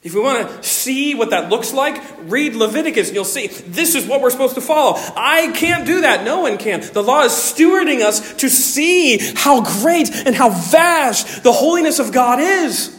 If 0.02 0.14
we 0.14 0.20
want 0.20 0.48
to 0.48 0.62
see 0.62 1.14
what 1.14 1.30
that 1.30 1.50
looks 1.50 1.74
like, 1.74 2.02
read 2.22 2.54
Leviticus 2.54 3.09
and 3.09 3.14
you'll 3.14 3.24
see 3.26 3.48
this 3.48 3.94
is 3.94 4.06
what 4.06 4.22
we're 4.22 4.30
supposed 4.30 4.54
to 4.54 4.62
follow. 4.62 4.94
I 5.14 5.52
can't 5.54 5.85
do 5.85 6.02
that. 6.02 6.24
No 6.24 6.40
one 6.40 6.56
can. 6.56 6.80
The 6.80 7.02
law 7.02 7.24
is 7.24 7.33
stewarding 7.33 8.00
us 8.00 8.35
to 8.37 8.48
see 8.48 9.18
how 9.18 9.62
great 9.83 10.11
and 10.26 10.35
how 10.35 10.48
vast 10.48 11.42
the 11.42 11.52
holiness 11.52 11.98
of 11.98 12.12
God 12.12 12.40
is. 12.40 12.96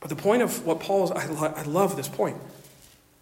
But 0.00 0.08
the 0.08 0.16
point 0.16 0.42
of 0.42 0.64
what 0.64 0.80
Paul 0.80 1.04
is, 1.04 1.10
I, 1.10 1.26
lo- 1.26 1.54
I 1.54 1.62
love 1.62 1.96
this 1.96 2.08
point. 2.08 2.38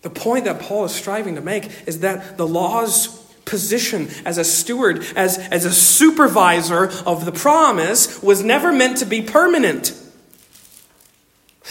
The 0.03 0.11
point 0.11 0.45
that 0.45 0.61
Paul 0.61 0.85
is 0.85 0.93
striving 0.93 1.37
to 1.37 1.41
make 1.41 1.71
is 1.87 2.01
that 2.01 2.37
the 2.37 2.47
law's 2.47 3.09
position 3.45 4.09
as 4.25 4.39
a 4.39 4.45
steward, 4.45 5.05
as, 5.17 5.39
as 5.39 5.65
a 5.65 5.73
supervisor 5.73 6.91
of 7.07 7.25
the 7.25 7.33
promise, 7.33 8.23
was 8.23 8.43
never 8.43 8.73
meant 8.73 8.99
to 8.99 9.07
be 9.07 9.23
permanent. 9.23 9.95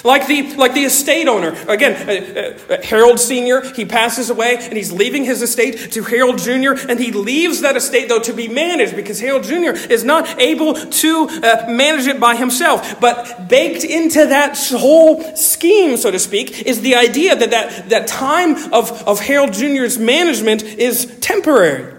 Like 0.03 0.25
the, 0.25 0.55
like 0.55 0.73
the 0.73 0.85
estate 0.85 1.27
owner. 1.27 1.55
Again, 1.67 2.09
uh, 2.09 2.73
uh, 2.73 2.81
Harold 2.81 3.19
Sr., 3.19 3.61
he 3.73 3.85
passes 3.85 4.29
away 4.29 4.55
and 4.55 4.73
he's 4.73 4.91
leaving 4.91 5.25
his 5.25 5.41
estate 5.43 5.91
to 5.91 6.03
Harold 6.03 6.39
Jr., 6.39 6.89
and 6.89 6.97
he 6.99 7.11
leaves 7.11 7.61
that 7.61 7.75
estate, 7.75 8.07
though, 8.09 8.21
to 8.21 8.33
be 8.33 8.47
managed 8.47 8.95
because 8.95 9.19
Harold 9.19 9.43
Jr. 9.43 9.71
is 9.91 10.03
not 10.03 10.39
able 10.39 10.73
to 10.73 11.27
uh, 11.29 11.65
manage 11.67 12.07
it 12.07 12.19
by 12.19 12.35
himself. 12.35 12.99
But 12.99 13.47
baked 13.47 13.83
into 13.83 14.25
that 14.27 14.57
whole 14.71 15.35
scheme, 15.35 15.97
so 15.97 16.09
to 16.09 16.19
speak, 16.19 16.63
is 16.63 16.81
the 16.81 16.95
idea 16.95 17.35
that 17.35 17.51
that, 17.51 17.89
that 17.89 18.07
time 18.07 18.55
of, 18.73 19.07
of 19.07 19.19
Harold 19.19 19.53
Jr.'s 19.53 19.99
management 19.99 20.63
is 20.63 21.17
temporary. 21.19 21.93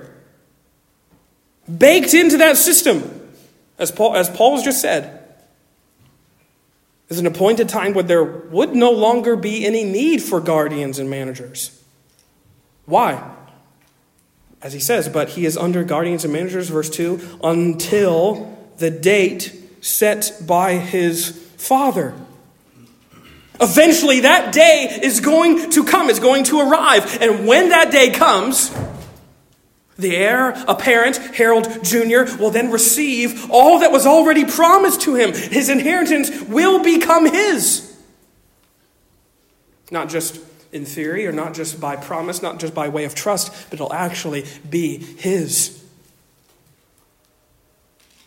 Baked 1.78 2.14
into 2.14 2.38
that 2.38 2.56
system, 2.56 3.30
as 3.78 3.92
Paul, 3.92 4.16
as 4.16 4.28
Paul 4.28 4.56
has 4.56 4.64
just 4.64 4.80
said 4.80 5.21
is 7.12 7.20
an 7.20 7.26
appointed 7.26 7.68
time 7.68 7.94
when 7.94 8.06
there 8.06 8.24
would 8.24 8.74
no 8.74 8.90
longer 8.90 9.36
be 9.36 9.66
any 9.66 9.84
need 9.84 10.22
for 10.22 10.40
guardians 10.40 10.98
and 10.98 11.08
managers. 11.08 11.82
Why? 12.86 13.34
As 14.60 14.72
he 14.72 14.80
says, 14.80 15.08
but 15.08 15.30
he 15.30 15.44
is 15.44 15.56
under 15.56 15.84
guardians 15.84 16.24
and 16.24 16.32
managers, 16.32 16.68
verse 16.68 16.90
2, 16.90 17.38
until 17.42 18.58
the 18.78 18.90
date 18.90 19.52
set 19.80 20.32
by 20.46 20.74
his 20.74 21.30
father. 21.56 22.14
Eventually, 23.60 24.20
that 24.20 24.52
day 24.52 25.00
is 25.02 25.20
going 25.20 25.70
to 25.70 25.84
come, 25.84 26.08
it's 26.08 26.18
going 26.18 26.44
to 26.44 26.60
arrive. 26.60 27.20
And 27.20 27.46
when 27.46 27.68
that 27.68 27.92
day 27.92 28.10
comes, 28.10 28.74
the 29.98 30.16
heir 30.16 30.50
apparent, 30.66 31.16
Harold 31.16 31.84
Jr., 31.84 32.24
will 32.38 32.50
then 32.50 32.70
receive 32.70 33.50
all 33.50 33.80
that 33.80 33.92
was 33.92 34.06
already 34.06 34.44
promised 34.44 35.02
to 35.02 35.14
him. 35.14 35.32
His 35.32 35.68
inheritance 35.68 36.42
will 36.42 36.82
become 36.82 37.30
his. 37.30 37.88
Not 39.90 40.08
just 40.08 40.40
in 40.72 40.86
theory 40.86 41.26
or 41.26 41.32
not 41.32 41.52
just 41.54 41.80
by 41.80 41.96
promise, 41.96 42.40
not 42.40 42.58
just 42.58 42.74
by 42.74 42.88
way 42.88 43.04
of 43.04 43.14
trust, 43.14 43.52
but 43.68 43.74
it'll 43.74 43.92
actually 43.92 44.46
be 44.68 44.96
his. 44.96 45.81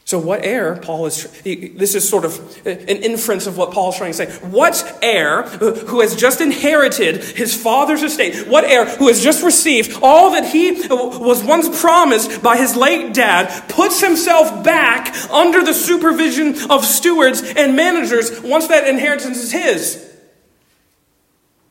So, 0.06 0.20
what 0.20 0.46
heir, 0.46 0.76
Paul 0.76 1.08
is, 1.08 1.24
this 1.42 1.96
is 1.96 2.08
sort 2.08 2.26
of 2.26 2.38
an 2.68 2.78
inference 2.78 3.48
of 3.48 3.58
what 3.58 3.72
Paul 3.72 3.90
is 3.90 3.98
trying 3.98 4.12
to 4.12 4.18
say. 4.18 4.32
What 4.48 5.00
heir 5.02 5.46
uh, 5.46 5.74
who 5.74 6.02
has 6.02 6.16
just 6.16 6.42
inherited 6.42 7.24
his 7.24 7.60
father's 7.60 8.04
estate, 8.04 8.48
what 8.48 8.66
heir 8.66 8.86
who 8.86 9.08
has 9.08 9.24
just 9.24 9.44
received 9.44 9.98
all 10.04 10.30
that 10.34 10.48
he 10.48 10.84
uh, 10.84 10.96
was 10.96 11.44
once 11.44 11.82
promised 11.82 12.44
by 12.44 12.56
his 12.56 12.76
late 12.76 13.16
dad, 13.16 13.68
puts 13.68 14.00
himself 14.00 14.64
back 14.64 15.12
under 15.32 15.64
the 15.64 15.74
supervision 15.74 16.70
of 16.70 16.86
stewards 16.86 17.42
and 17.42 17.76
managers 17.76 18.40
once 18.42 18.68
that 18.68 18.88
inheritance 18.88 19.38
is 19.40 19.52
his? 19.52 20.16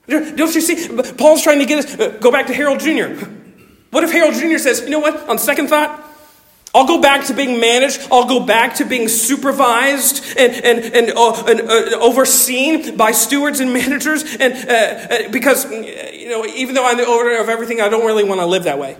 Don't 0.09 0.55
you 0.57 0.61
see? 0.61 0.89
Paul's 1.13 1.45
trying 1.45 1.61
to 1.61 1.67
get 1.67 1.85
us, 1.85 2.01
uh, 2.01 2.19
go 2.21 2.33
back 2.33 2.49
to 2.49 2.53
Harold 2.53 2.81
Jr. 2.81 3.15
What 3.91 4.03
if 4.03 4.11
Harold 4.11 4.35
Jr. 4.35 4.59
says, 4.59 4.81
you 4.81 4.91
know 4.91 4.99
what, 4.99 5.29
on 5.29 5.39
second 5.39 5.69
thought, 5.69 6.04
I'll 6.75 6.87
go 6.87 7.01
back 7.01 7.27
to 7.27 7.35
being 7.35 7.61
managed. 7.61 8.09
I'll 8.11 8.27
go 8.27 8.41
back 8.41 8.75
to 8.77 8.85
being 8.85 9.07
supervised 9.07 10.37
and, 10.37 10.53
and, 10.53 10.85
and, 10.93 11.17
uh, 11.17 11.45
and 11.47 11.61
uh, 11.61 11.99
overseen 12.01 12.97
by 12.97 13.13
stewards 13.13 13.61
and 13.61 13.73
managers. 13.73 14.25
And 14.41 14.55
uh, 14.69 14.73
uh 14.75 15.29
because, 15.31 15.71
you 15.71 16.29
know, 16.29 16.45
even 16.47 16.75
though 16.75 16.85
I'm 16.85 16.97
the 16.97 17.07
owner 17.07 17.39
of 17.39 17.49
everything, 17.49 17.81
I 17.81 17.89
don't 17.89 18.05
really 18.05 18.25
want 18.25 18.41
to 18.41 18.47
live 18.47 18.65
that 18.65 18.81
way. 18.81 18.97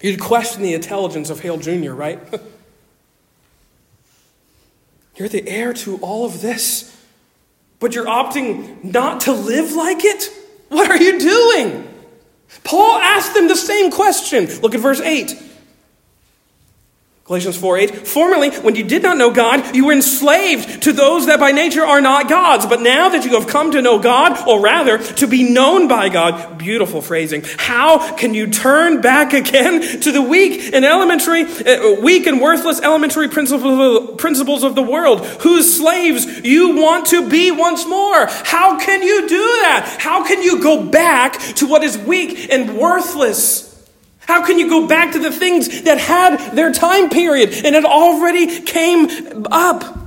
You'd 0.00 0.18
question 0.18 0.62
the 0.64 0.74
intelligence 0.74 1.30
of 1.30 1.38
Harold 1.38 1.62
Jr., 1.62 1.92
right? 1.92 2.18
you're 5.16 5.28
the 5.28 5.48
heir 5.48 5.72
to 5.74 5.98
all 5.98 6.26
of 6.26 6.42
this, 6.42 6.92
but 7.78 7.94
you're 7.94 8.06
opting 8.06 8.82
not 8.82 9.20
to 9.22 9.32
live 9.32 9.74
like 9.74 10.04
it? 10.04 10.28
What 10.70 10.90
are 10.90 11.00
you 11.00 11.20
doing? 11.20 11.88
Paul 12.64 12.98
asked 12.98 13.34
them 13.34 13.46
the 13.46 13.54
same 13.54 13.92
question. 13.92 14.46
Look 14.60 14.74
at 14.74 14.80
verse 14.80 15.00
8. 15.00 15.50
Galatians 17.24 17.56
4 17.56 17.78
8. 17.78 18.06
Formerly, 18.08 18.50
when 18.50 18.74
you 18.74 18.82
did 18.82 19.04
not 19.04 19.16
know 19.16 19.30
God, 19.30 19.76
you 19.76 19.86
were 19.86 19.92
enslaved 19.92 20.82
to 20.82 20.92
those 20.92 21.26
that 21.26 21.38
by 21.38 21.52
nature 21.52 21.84
are 21.84 22.00
not 22.00 22.28
gods. 22.28 22.66
But 22.66 22.80
now 22.80 23.10
that 23.10 23.24
you 23.24 23.38
have 23.38 23.46
come 23.46 23.70
to 23.70 23.80
know 23.80 24.00
God, 24.00 24.48
or 24.48 24.60
rather, 24.60 24.98
to 24.98 25.28
be 25.28 25.44
known 25.44 25.86
by 25.86 26.08
God, 26.08 26.58
beautiful 26.58 27.00
phrasing, 27.00 27.44
how 27.58 28.16
can 28.16 28.34
you 28.34 28.48
turn 28.48 29.00
back 29.00 29.34
again 29.34 30.00
to 30.00 30.10
the 30.10 30.20
weak 30.20 30.74
and 30.74 30.84
elementary, 30.84 31.44
uh, 31.44 32.00
weak 32.00 32.26
and 32.26 32.40
worthless 32.40 32.80
elementary 32.80 33.28
principles, 33.28 34.16
principles 34.20 34.64
of 34.64 34.74
the 34.74 34.82
world, 34.82 35.24
whose 35.42 35.76
slaves 35.78 36.40
you 36.44 36.74
want 36.74 37.06
to 37.06 37.28
be 37.28 37.52
once 37.52 37.86
more? 37.86 38.26
How 38.26 38.80
can 38.80 39.00
you 39.00 39.28
do 39.28 39.38
that? 39.62 39.96
How 40.00 40.26
can 40.26 40.42
you 40.42 40.60
go 40.60 40.84
back 40.84 41.38
to 41.54 41.68
what 41.68 41.84
is 41.84 41.96
weak 41.96 42.50
and 42.50 42.76
worthless? 42.76 43.71
How 44.26 44.44
can 44.46 44.58
you 44.58 44.68
go 44.68 44.86
back 44.86 45.12
to 45.12 45.18
the 45.18 45.32
things 45.32 45.82
that 45.82 45.98
had 45.98 46.54
their 46.54 46.72
time 46.72 47.10
period 47.10 47.52
and 47.64 47.74
it 47.74 47.84
already 47.84 48.60
came 48.60 49.46
up? 49.50 49.98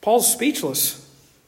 Paul's 0.00 0.32
speechless. 0.32 1.04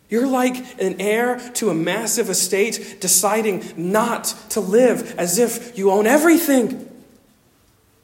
You're 0.09 0.27
like 0.27 0.57
an 0.81 1.01
heir 1.01 1.39
to 1.55 1.71
a 1.71 1.75
massive 1.75 2.29
estate 2.29 2.99
deciding 3.01 3.65
not 3.77 4.35
to 4.51 4.61
live 4.61 5.15
as 5.19 5.39
if 5.39 5.79
you 5.79 5.91
own 5.91 6.07
everything. 6.07 6.87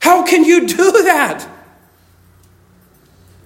How 0.00 0.24
can 0.24 0.44
you 0.44 0.68
do 0.68 1.02
that? 1.02 1.48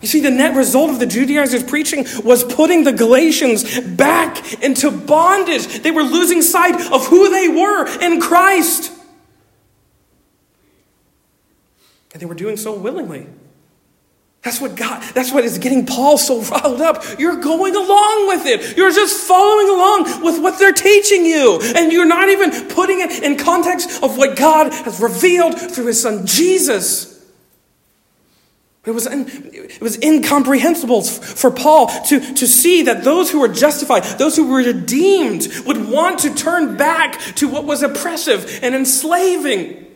You 0.00 0.08
see, 0.08 0.20
the 0.20 0.30
net 0.30 0.56
result 0.56 0.90
of 0.90 0.98
the 0.98 1.06
Judaizers' 1.06 1.62
preaching 1.62 2.06
was 2.24 2.42
putting 2.42 2.84
the 2.84 2.92
Galatians 2.92 3.80
back 3.80 4.62
into 4.62 4.90
bondage. 4.90 5.82
They 5.82 5.90
were 5.90 6.02
losing 6.02 6.40
sight 6.40 6.74
of 6.90 7.06
who 7.06 7.28
they 7.28 7.48
were 7.48 7.86
in 8.00 8.20
Christ. 8.20 8.92
And 12.12 12.20
they 12.20 12.26
were 12.26 12.34
doing 12.34 12.56
so 12.56 12.74
willingly. 12.74 13.26
That's 14.42 14.58
what 14.58 14.74
God, 14.74 15.02
that's 15.12 15.32
what 15.32 15.44
is 15.44 15.58
getting 15.58 15.84
Paul 15.84 16.16
so 16.16 16.40
riled 16.40 16.80
up. 16.80 17.04
You're 17.18 17.36
going 17.36 17.76
along 17.76 18.28
with 18.28 18.46
it. 18.46 18.74
You're 18.78 18.90
just 18.90 19.26
following 19.28 19.68
along 19.68 20.22
with 20.24 20.40
what 20.42 20.58
they're 20.58 20.72
teaching 20.72 21.26
you. 21.26 21.60
And 21.76 21.92
you're 21.92 22.06
not 22.06 22.30
even 22.30 22.68
putting 22.68 23.00
it 23.00 23.22
in 23.22 23.36
context 23.36 24.02
of 24.02 24.16
what 24.16 24.38
God 24.38 24.72
has 24.72 24.98
revealed 24.98 25.60
through 25.60 25.86
his 25.88 26.00
son 26.00 26.24
Jesus. 26.24 27.09
It 28.86 28.92
was, 28.92 29.06
it 29.06 29.82
was 29.82 30.02
incomprehensible 30.02 31.02
for 31.02 31.50
Paul 31.50 31.88
to, 32.04 32.18
to 32.18 32.46
see 32.46 32.82
that 32.82 33.04
those 33.04 33.30
who 33.30 33.40
were 33.40 33.48
justified, 33.48 34.04
those 34.18 34.36
who 34.36 34.48
were 34.48 34.56
redeemed, 34.56 35.48
would 35.66 35.88
want 35.88 36.20
to 36.20 36.34
turn 36.34 36.78
back 36.78 37.20
to 37.36 37.46
what 37.46 37.64
was 37.64 37.82
oppressive 37.82 38.60
and 38.62 38.74
enslaving, 38.74 39.86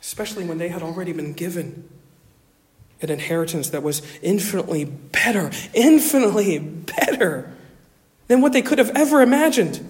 especially 0.00 0.44
when 0.44 0.58
they 0.58 0.68
had 0.68 0.82
already 0.82 1.12
been 1.12 1.32
given 1.32 1.88
an 3.02 3.10
inheritance 3.10 3.70
that 3.70 3.82
was 3.82 4.00
infinitely 4.22 4.84
better, 4.84 5.50
infinitely 5.74 6.60
better 6.60 7.52
than 8.28 8.40
what 8.40 8.52
they 8.52 8.62
could 8.62 8.78
have 8.78 8.90
ever 8.94 9.22
imagined. 9.22 9.88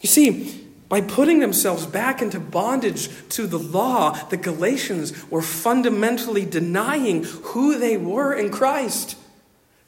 You 0.00 0.08
see, 0.08 0.69
by 0.90 1.00
putting 1.00 1.38
themselves 1.38 1.86
back 1.86 2.20
into 2.20 2.40
bondage 2.40 3.08
to 3.30 3.46
the 3.46 3.60
law, 3.60 4.10
the 4.28 4.36
Galatians 4.36 5.30
were 5.30 5.40
fundamentally 5.40 6.44
denying 6.44 7.22
who 7.22 7.78
they 7.78 7.96
were 7.96 8.34
in 8.34 8.50
Christ. 8.50 9.16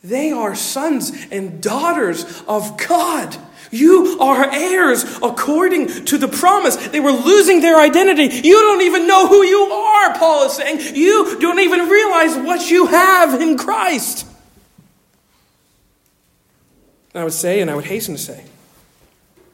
They 0.05 0.31
are 0.31 0.55
sons 0.55 1.12
and 1.33 1.61
daughters 1.61 2.43
of 2.47 2.77
God. 2.88 3.37
You 3.73 4.19
are 4.21 4.49
heirs 4.49 5.03
according 5.21 6.05
to 6.05 6.19
the 6.19 6.29
promise. 6.29 6.77
They 6.77 7.01
were 7.01 7.11
losing 7.11 7.61
their 7.61 7.81
identity. 7.81 8.47
You 8.47 8.61
don't 8.61 8.83
even 8.83 9.09
know 9.09 9.27
who 9.27 9.43
you 9.43 9.59
are, 9.59 10.17
Paul 10.17 10.45
is 10.45 10.53
saying. 10.53 10.95
You 10.95 11.41
don't 11.41 11.59
even 11.59 11.88
realize 11.88 12.37
what 12.37 12.71
you 12.71 12.87
have 12.87 13.41
in 13.41 13.59
Christ. 13.59 14.25
I 17.12 17.25
would 17.25 17.33
say, 17.33 17.61
and 17.61 17.69
I 17.71 17.75
would 17.75 17.87
hasten 17.87 18.15
to 18.15 18.21
say, 18.21 18.45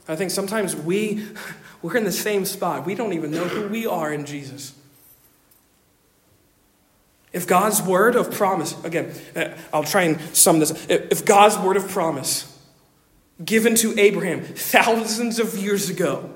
I 0.09 0.17
think 0.17 0.31
sometimes 0.31 0.75
we, 0.75 1.27
we're 1.83 1.97
in 1.97 2.05
the 2.05 2.13
same 2.13 2.45
spot. 2.45 2.87
We 2.87 2.95
don't 2.95 3.13
even 3.13 3.31
know 3.31 3.45
who 3.45 3.69
we 3.69 3.87
are 3.87 4.13
in 4.13 4.25
Jesus. 4.25 4.75
If 7.33 7.47
God's 7.47 7.83
word 7.83 8.17
of 8.17 8.33
promise, 8.33 8.75
again, 8.85 9.13
uh, 9.37 9.51
I'll 9.73 9.85
try 9.85 10.03
and 10.03 10.21
sum 10.35 10.61
this. 10.61 10.87
If 10.89 11.27
God's 11.27 11.59
word 11.59 11.77
of 11.77 11.89
promise 11.89 12.55
given 13.45 13.75
to 13.77 13.99
Abraham 13.99 14.43
thousands 14.43 15.39
of 15.39 15.57
years 15.57 15.91
ago 15.91 16.31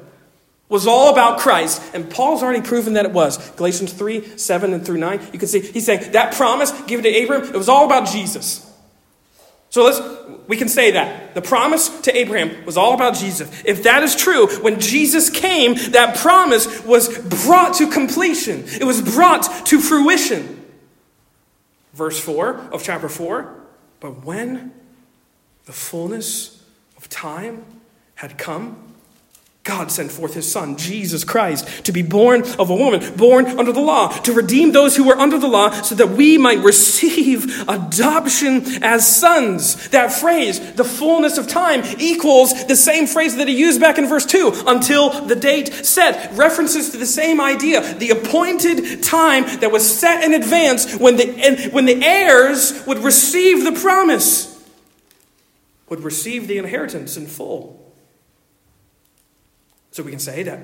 was 0.68 0.86
all 0.86 1.10
about 1.10 1.38
Christ, 1.38 1.82
and 1.94 2.10
Paul's 2.10 2.42
already 2.42 2.62
proven 2.62 2.94
that 2.94 3.04
it 3.04 3.12
was. 3.12 3.50
Galatians 3.52 3.92
3 3.92 4.38
7 4.38 4.72
and 4.72 4.84
through 4.84 4.98
9, 4.98 5.20
you 5.32 5.38
can 5.38 5.48
see 5.48 5.60
he's 5.60 5.86
saying 5.86 6.12
that 6.12 6.34
promise 6.34 6.72
given 6.82 7.04
to 7.04 7.10
Abraham, 7.10 7.46
it 7.46 7.56
was 7.56 7.68
all 7.68 7.86
about 7.86 8.08
Jesus. 8.08 8.68
So 9.72 9.84
let's 9.84 10.00
we 10.48 10.58
can 10.58 10.68
say 10.68 10.90
that. 10.90 11.34
The 11.34 11.40
promise 11.40 11.88
to 12.02 12.14
Abraham 12.14 12.66
was 12.66 12.76
all 12.76 12.92
about 12.92 13.14
Jesus. 13.14 13.50
If 13.64 13.84
that 13.84 14.02
is 14.02 14.14
true, 14.14 14.46
when 14.60 14.80
Jesus 14.80 15.30
came, 15.30 15.76
that 15.92 16.18
promise 16.18 16.84
was 16.84 17.08
brought 17.46 17.76
to 17.76 17.90
completion. 17.90 18.64
It 18.66 18.84
was 18.84 19.00
brought 19.00 19.64
to 19.68 19.80
fruition. 19.80 20.62
Verse 21.94 22.20
4 22.20 22.68
of 22.70 22.82
chapter 22.82 23.08
4, 23.08 23.62
but 23.98 24.26
when 24.26 24.72
the 25.64 25.72
fullness 25.72 26.62
of 26.98 27.08
time 27.08 27.64
had 28.16 28.36
come, 28.36 28.91
God 29.64 29.92
sent 29.92 30.10
forth 30.10 30.34
his 30.34 30.50
son, 30.50 30.76
Jesus 30.76 31.22
Christ, 31.22 31.84
to 31.84 31.92
be 31.92 32.02
born 32.02 32.42
of 32.58 32.68
a 32.68 32.74
woman, 32.74 33.14
born 33.16 33.46
under 33.46 33.70
the 33.70 33.80
law, 33.80 34.08
to 34.08 34.32
redeem 34.32 34.72
those 34.72 34.96
who 34.96 35.04
were 35.04 35.16
under 35.16 35.38
the 35.38 35.46
law, 35.46 35.70
so 35.82 35.94
that 35.94 36.10
we 36.10 36.36
might 36.36 36.58
receive 36.58 37.68
adoption 37.68 38.82
as 38.82 39.06
sons. 39.06 39.88
That 39.90 40.12
phrase, 40.12 40.72
the 40.72 40.82
fullness 40.82 41.38
of 41.38 41.46
time, 41.46 41.84
equals 41.98 42.64
the 42.64 42.74
same 42.74 43.06
phrase 43.06 43.36
that 43.36 43.46
he 43.46 43.56
used 43.56 43.80
back 43.80 43.98
in 43.98 44.08
verse 44.08 44.26
2, 44.26 44.64
until 44.66 45.10
the 45.26 45.36
date 45.36 45.72
set. 45.72 46.36
References 46.36 46.90
to 46.90 46.96
the 46.96 47.06
same 47.06 47.40
idea, 47.40 47.94
the 47.94 48.10
appointed 48.10 49.04
time 49.04 49.44
that 49.60 49.70
was 49.70 49.88
set 49.88 50.24
in 50.24 50.34
advance 50.34 50.96
when 50.96 51.16
the, 51.16 51.70
when 51.70 51.84
the 51.84 52.02
heirs 52.04 52.84
would 52.88 52.98
receive 52.98 53.62
the 53.62 53.80
promise, 53.80 54.48
would 55.88 56.00
receive 56.00 56.48
the 56.48 56.58
inheritance 56.58 57.16
in 57.16 57.28
full. 57.28 57.81
So 59.92 60.02
we 60.02 60.10
can 60.10 60.20
say 60.20 60.42
that 60.42 60.58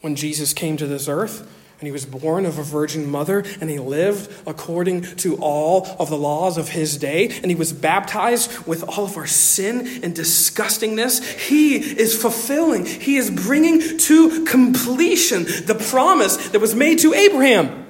when 0.00 0.14
Jesus 0.14 0.54
came 0.54 0.76
to 0.76 0.86
this 0.86 1.08
earth, 1.08 1.46
and 1.80 1.86
he 1.86 1.92
was 1.92 2.06
born 2.06 2.44
of 2.44 2.58
a 2.58 2.62
virgin 2.62 3.08
mother, 3.08 3.44
and 3.60 3.70
he 3.70 3.78
lived 3.78 4.32
according 4.46 5.02
to 5.02 5.36
all 5.36 5.86
of 6.00 6.10
the 6.10 6.16
laws 6.16 6.58
of 6.58 6.70
his 6.70 6.96
day, 6.96 7.28
and 7.28 7.46
he 7.46 7.54
was 7.54 7.72
baptized 7.72 8.66
with 8.66 8.82
all 8.82 9.04
of 9.04 9.16
our 9.16 9.26
sin 9.26 9.86
and 10.02 10.14
disgustingness. 10.14 11.22
He 11.48 11.76
is 11.76 12.20
fulfilling, 12.20 12.86
he 12.86 13.16
is 13.16 13.30
bringing 13.30 13.98
to 13.98 14.44
completion 14.44 15.44
the 15.44 15.76
promise 15.90 16.48
that 16.50 16.60
was 16.60 16.74
made 16.74 17.00
to 17.00 17.14
Abraham. 17.14 17.86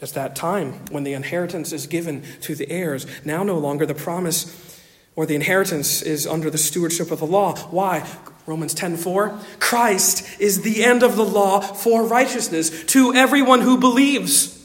It's 0.00 0.12
that 0.12 0.34
time 0.34 0.72
when 0.90 1.04
the 1.04 1.12
inheritance 1.12 1.72
is 1.72 1.86
given 1.86 2.24
to 2.40 2.54
the 2.54 2.68
heirs. 2.68 3.06
Now, 3.24 3.42
no 3.42 3.56
longer 3.56 3.86
the 3.86 3.94
promise 3.94 4.81
or 5.14 5.26
the 5.26 5.34
inheritance 5.34 6.02
is 6.02 6.26
under 6.26 6.50
the 6.50 6.58
stewardship 6.58 7.10
of 7.10 7.18
the 7.18 7.26
law. 7.26 7.56
Why? 7.70 8.06
Romans 8.46 8.74
10:4 8.74 9.38
Christ 9.60 10.26
is 10.38 10.62
the 10.62 10.84
end 10.84 11.02
of 11.02 11.16
the 11.16 11.24
law 11.24 11.60
for 11.60 12.04
righteousness 12.04 12.70
to 12.88 13.14
everyone 13.14 13.60
who 13.60 13.78
believes. 13.78 14.58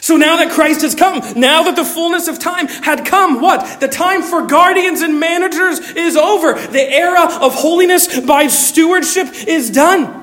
So 0.00 0.16
now 0.16 0.38
that 0.38 0.50
Christ 0.50 0.80
has 0.82 0.94
come, 0.94 1.20
now 1.36 1.64
that 1.64 1.76
the 1.76 1.84
fullness 1.84 2.26
of 2.26 2.38
time 2.38 2.66
had 2.66 3.04
come, 3.04 3.40
what? 3.40 3.78
The 3.78 3.88
time 3.88 4.22
for 4.22 4.46
guardians 4.46 5.00
and 5.00 5.20
managers 5.20 5.78
is 5.92 6.16
over. 6.16 6.54
The 6.54 6.92
era 6.92 7.24
of 7.40 7.54
holiness 7.54 8.20
by 8.20 8.48
stewardship 8.48 9.28
is 9.46 9.70
done. 9.70 10.18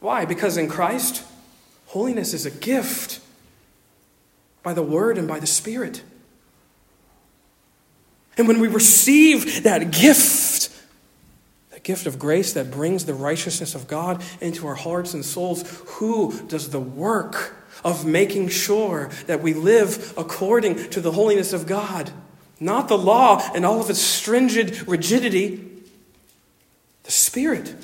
Why? 0.00 0.24
Because 0.24 0.56
in 0.56 0.66
Christ, 0.66 1.22
holiness 1.86 2.34
is 2.34 2.44
a 2.44 2.50
gift 2.50 3.20
by 4.64 4.72
the 4.72 4.82
Word 4.82 5.18
and 5.18 5.28
by 5.28 5.38
the 5.38 5.46
Spirit. 5.46 6.02
And 8.36 8.48
when 8.48 8.60
we 8.60 8.68
receive 8.68 9.64
that 9.64 9.90
gift, 9.90 10.70
that 11.70 11.82
gift 11.82 12.06
of 12.06 12.18
grace 12.18 12.52
that 12.54 12.70
brings 12.70 13.04
the 13.04 13.14
righteousness 13.14 13.74
of 13.74 13.86
God 13.86 14.22
into 14.40 14.66
our 14.66 14.74
hearts 14.74 15.14
and 15.14 15.24
souls, 15.24 15.64
who 15.86 16.46
does 16.48 16.70
the 16.70 16.80
work 16.80 17.56
of 17.84 18.06
making 18.06 18.48
sure 18.48 19.10
that 19.26 19.42
we 19.42 19.54
live 19.54 20.14
according 20.16 20.90
to 20.90 21.00
the 21.00 21.12
holiness 21.12 21.52
of 21.52 21.66
God? 21.66 22.10
Not 22.58 22.88
the 22.88 22.98
law 22.98 23.42
and 23.54 23.66
all 23.66 23.80
of 23.80 23.90
its 23.90 24.00
stringent 24.00 24.86
rigidity, 24.86 25.68
the 27.02 27.10
Spirit 27.10 27.74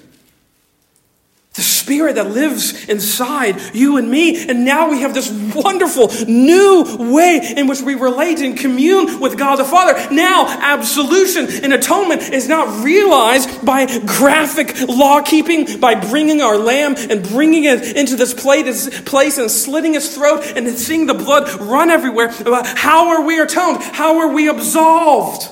Spirit 1.88 2.16
that 2.16 2.28
lives 2.28 2.84
inside 2.84 3.56
you 3.74 3.96
and 3.96 4.10
me. 4.10 4.46
And 4.46 4.66
now 4.66 4.90
we 4.90 5.00
have 5.00 5.14
this 5.14 5.30
wonderful 5.54 6.08
new 6.28 6.84
way 6.98 7.54
in 7.56 7.66
which 7.66 7.80
we 7.80 7.94
relate 7.94 8.40
and 8.40 8.58
commune 8.58 9.18
with 9.20 9.38
God 9.38 9.56
the 9.56 9.64
Father. 9.64 10.14
Now, 10.14 10.44
absolution 10.60 11.48
and 11.64 11.72
atonement 11.72 12.28
is 12.28 12.46
not 12.46 12.84
realized 12.84 13.64
by 13.64 13.86
graphic 14.00 14.78
law 14.86 15.22
keeping, 15.22 15.80
by 15.80 15.94
bringing 15.94 16.42
our 16.42 16.58
lamb 16.58 16.94
and 16.98 17.26
bringing 17.26 17.64
it 17.64 17.96
into 17.96 18.16
this 18.16 18.34
place 18.34 19.38
and 19.38 19.50
slitting 19.50 19.94
its 19.94 20.14
throat 20.14 20.44
and 20.56 20.68
seeing 20.68 21.06
the 21.06 21.14
blood 21.14 21.48
run 21.58 21.88
everywhere. 21.88 22.28
How 22.28 23.08
are 23.08 23.24
we 23.24 23.40
atoned? 23.40 23.82
How 23.82 24.18
are 24.18 24.34
we 24.34 24.50
absolved? 24.50 25.50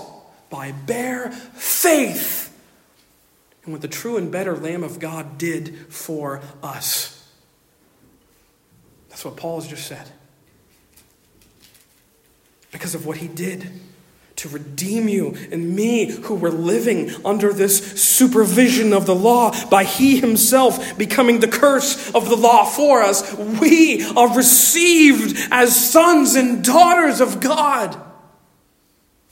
By 0.50 0.72
bare 0.72 1.30
faith 1.30 2.45
and 3.66 3.72
what 3.72 3.82
the 3.82 3.88
true 3.88 4.16
and 4.16 4.30
better 4.30 4.56
Lamb 4.56 4.84
of 4.84 5.00
God 5.00 5.38
did 5.38 5.92
for 5.92 6.40
us. 6.62 7.12
That's 9.10 9.24
what 9.24 9.36
Paul 9.36 9.60
has 9.60 9.68
just 9.68 9.86
said. 9.86 10.08
Because 12.70 12.94
of 12.94 13.06
what 13.06 13.16
he 13.16 13.26
did 13.26 13.68
to 14.36 14.48
redeem 14.50 15.08
you 15.08 15.34
and 15.50 15.74
me 15.74 16.10
who 16.10 16.34
were 16.34 16.50
living 16.50 17.10
under 17.24 17.52
this 17.52 18.00
supervision 18.00 18.92
of 18.92 19.06
the 19.06 19.14
law 19.14 19.52
by 19.68 19.82
he 19.82 20.20
himself 20.20 20.96
becoming 20.98 21.40
the 21.40 21.48
curse 21.48 22.14
of 22.14 22.28
the 22.28 22.36
law 22.36 22.64
for 22.64 23.02
us 23.02 23.34
we 23.34 24.04
are 24.14 24.36
received 24.36 25.38
as 25.50 25.74
sons 25.74 26.34
and 26.34 26.62
daughters 26.62 27.22
of 27.22 27.40
god 27.40 27.98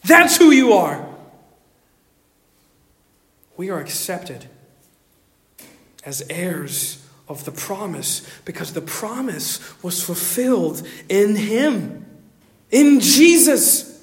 that's 0.05 0.39
who 0.39 0.51
you 0.51 0.73
are 0.73 1.14
we 3.57 3.71
are 3.71 3.81
accepted 3.81 4.47
as 6.05 6.23
heirs 6.29 7.05
of 7.29 7.45
the 7.45 7.53
promise 7.53 8.29
because 8.45 8.73
the 8.73 8.81
promise 8.81 9.61
was 9.83 10.03
fulfilled 10.03 10.87
in 11.09 11.37
Him, 11.37 12.05
in 12.71 13.01
Jesus. 13.01 13.95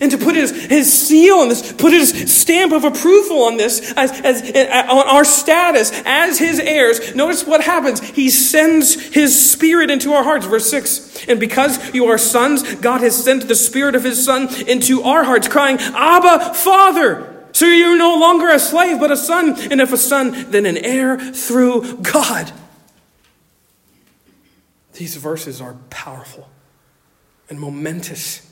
And 0.00 0.10
to 0.10 0.18
put 0.18 0.34
his, 0.34 0.50
his 0.50 0.92
seal 0.92 1.36
on 1.36 1.48
this, 1.48 1.72
put 1.72 1.92
his 1.92 2.10
stamp 2.32 2.72
of 2.72 2.82
approval 2.82 3.44
on 3.44 3.56
this, 3.56 3.92
as, 3.96 4.10
as, 4.22 4.42
uh, 4.42 4.86
on 4.90 5.06
our 5.08 5.24
status 5.24 5.92
as 6.04 6.38
his 6.38 6.58
heirs, 6.58 7.14
notice 7.14 7.46
what 7.46 7.62
happens. 7.62 8.00
He 8.00 8.28
sends 8.28 8.94
his 8.94 9.52
spirit 9.52 9.90
into 9.90 10.12
our 10.12 10.24
hearts. 10.24 10.46
Verse 10.46 10.68
6. 10.68 11.26
And 11.28 11.38
because 11.38 11.94
you 11.94 12.06
are 12.06 12.18
sons, 12.18 12.74
God 12.76 13.02
has 13.02 13.22
sent 13.22 13.46
the 13.46 13.54
spirit 13.54 13.94
of 13.94 14.02
his 14.02 14.24
son 14.24 14.48
into 14.66 15.02
our 15.02 15.22
hearts, 15.22 15.46
crying, 15.46 15.78
Abba, 15.78 16.54
Father. 16.54 17.33
So 17.54 17.66
you're 17.66 17.96
no 17.96 18.18
longer 18.18 18.48
a 18.48 18.58
slave, 18.58 18.98
but 18.98 19.12
a 19.12 19.16
son. 19.16 19.54
And 19.70 19.80
if 19.80 19.92
a 19.92 19.96
son, 19.96 20.50
then 20.50 20.66
an 20.66 20.76
heir 20.76 21.16
through 21.18 21.98
God. 21.98 22.52
These 24.94 25.16
verses 25.16 25.60
are 25.60 25.74
powerful 25.88 26.48
and 27.48 27.60
momentous. 27.60 28.50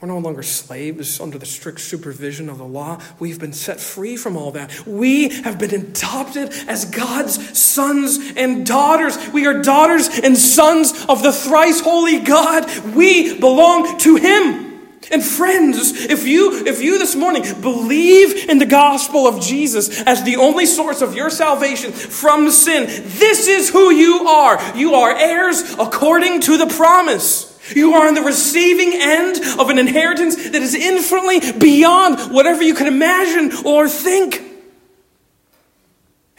We're 0.00 0.08
no 0.08 0.18
longer 0.18 0.42
slaves 0.42 1.20
under 1.20 1.38
the 1.38 1.46
strict 1.46 1.80
supervision 1.80 2.48
of 2.48 2.58
the 2.58 2.64
law. 2.64 3.00
We've 3.20 3.38
been 3.38 3.52
set 3.52 3.78
free 3.78 4.16
from 4.16 4.36
all 4.36 4.50
that. 4.52 4.84
We 4.84 5.28
have 5.28 5.56
been 5.58 5.74
adopted 5.74 6.52
as 6.66 6.86
God's 6.86 7.56
sons 7.56 8.18
and 8.36 8.66
daughters. 8.66 9.16
We 9.28 9.46
are 9.46 9.62
daughters 9.62 10.08
and 10.08 10.36
sons 10.36 11.04
of 11.08 11.22
the 11.22 11.32
thrice 11.32 11.80
holy 11.80 12.18
God. 12.18 12.68
We 12.94 13.38
belong 13.38 13.98
to 13.98 14.16
Him. 14.16 14.69
And 15.10 15.24
friends, 15.24 15.92
if 15.92 16.26
you 16.26 16.66
if 16.66 16.82
you 16.82 16.98
this 16.98 17.16
morning 17.16 17.42
believe 17.60 18.48
in 18.48 18.58
the 18.58 18.66
gospel 18.66 19.26
of 19.26 19.40
Jesus 19.40 20.02
as 20.02 20.22
the 20.24 20.36
only 20.36 20.66
source 20.66 21.00
of 21.00 21.16
your 21.16 21.30
salvation 21.30 21.90
from 21.90 22.50
sin, 22.50 22.84
this 22.86 23.48
is 23.48 23.70
who 23.70 23.90
you 23.90 24.28
are. 24.28 24.76
You 24.76 24.94
are 24.94 25.16
heirs 25.16 25.74
according 25.78 26.42
to 26.42 26.58
the 26.58 26.66
promise. 26.66 27.46
You 27.74 27.94
are 27.94 28.08
on 28.08 28.14
the 28.14 28.22
receiving 28.22 28.92
end 28.94 29.40
of 29.58 29.70
an 29.70 29.78
inheritance 29.78 30.36
that 30.36 30.60
is 30.60 30.74
infinitely 30.74 31.52
beyond 31.52 32.32
whatever 32.32 32.62
you 32.62 32.74
can 32.74 32.86
imagine 32.86 33.64
or 33.64 33.88
think 33.88 34.49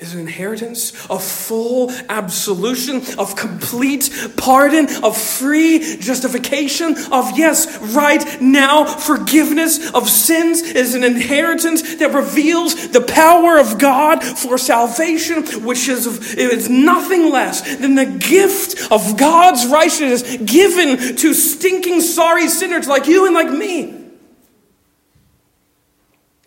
is 0.01 0.15
an 0.15 0.19
inheritance 0.19 0.91
of 1.11 1.23
full 1.23 1.91
absolution, 2.09 3.03
of 3.19 3.35
complete 3.35 4.09
pardon, 4.35 4.87
of 5.03 5.15
free 5.15 5.97
justification, 5.97 6.95
of 7.11 7.37
yes, 7.37 7.79
right 7.93 8.41
now 8.41 8.83
forgiveness 8.83 9.91
of 9.91 10.09
sins 10.09 10.61
is 10.63 10.95
an 10.95 11.03
inheritance 11.03 11.95
that 11.97 12.13
reveals 12.13 12.89
the 12.89 13.01
power 13.01 13.59
of 13.59 13.77
God 13.77 14.23
for 14.23 14.57
salvation, 14.57 15.43
which 15.63 15.87
is, 15.87 16.07
is 16.33 16.67
nothing 16.67 17.29
less 17.29 17.61
than 17.77 17.93
the 17.93 18.05
gift 18.05 18.91
of 18.91 19.17
God's 19.17 19.67
righteousness 19.67 20.37
given 20.37 21.15
to 21.17 21.33
stinking 21.35 22.01
sorry 22.01 22.47
sinners 22.47 22.87
like 22.87 23.05
you 23.05 23.27
and 23.27 23.35
like 23.35 23.51
me 23.51 24.00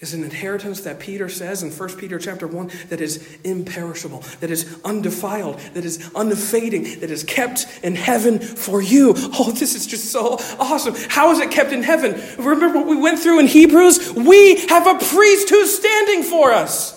is 0.05 0.13
an 0.15 0.23
inheritance 0.23 0.83
that 0.83 1.01
Peter 1.01 1.31
says 1.31 1.63
in 1.63 1.71
1 1.71 1.97
Peter 1.97 2.19
chapter 2.19 2.47
1 2.47 2.71
that 2.91 3.01
is 3.01 3.39
imperishable, 3.43 4.21
that 4.41 4.51
is 4.51 4.79
undefiled, 4.85 5.59
that 5.73 5.85
is 5.85 6.11
unfading, 6.15 7.01
that 7.01 7.11
is 7.11 7.25
kept 7.25 7.67
in 7.83 7.95
heaven 7.97 8.39
for 8.39 8.81
you. 8.81 9.15
Oh, 9.37 9.51
this 9.51 9.75
is 9.75 9.87
just 9.87 10.13
so 10.13 10.37
awesome. 10.61 10.95
How 11.09 11.33
is 11.33 11.41
it 11.41 11.51
kept 11.51 11.73
in 11.73 11.83
heaven? 11.83 12.13
Remember 12.39 12.79
what 12.79 12.87
we 12.87 12.97
went 12.97 13.19
through 13.19 13.41
in 13.41 13.47
Hebrews? 13.47 14.13
We 14.13 14.67
have 14.67 14.87
a 14.87 15.05
priest 15.05 15.51
who's 15.51 15.77
standing 15.77 16.23
for 16.23 16.53
us. 16.53 16.95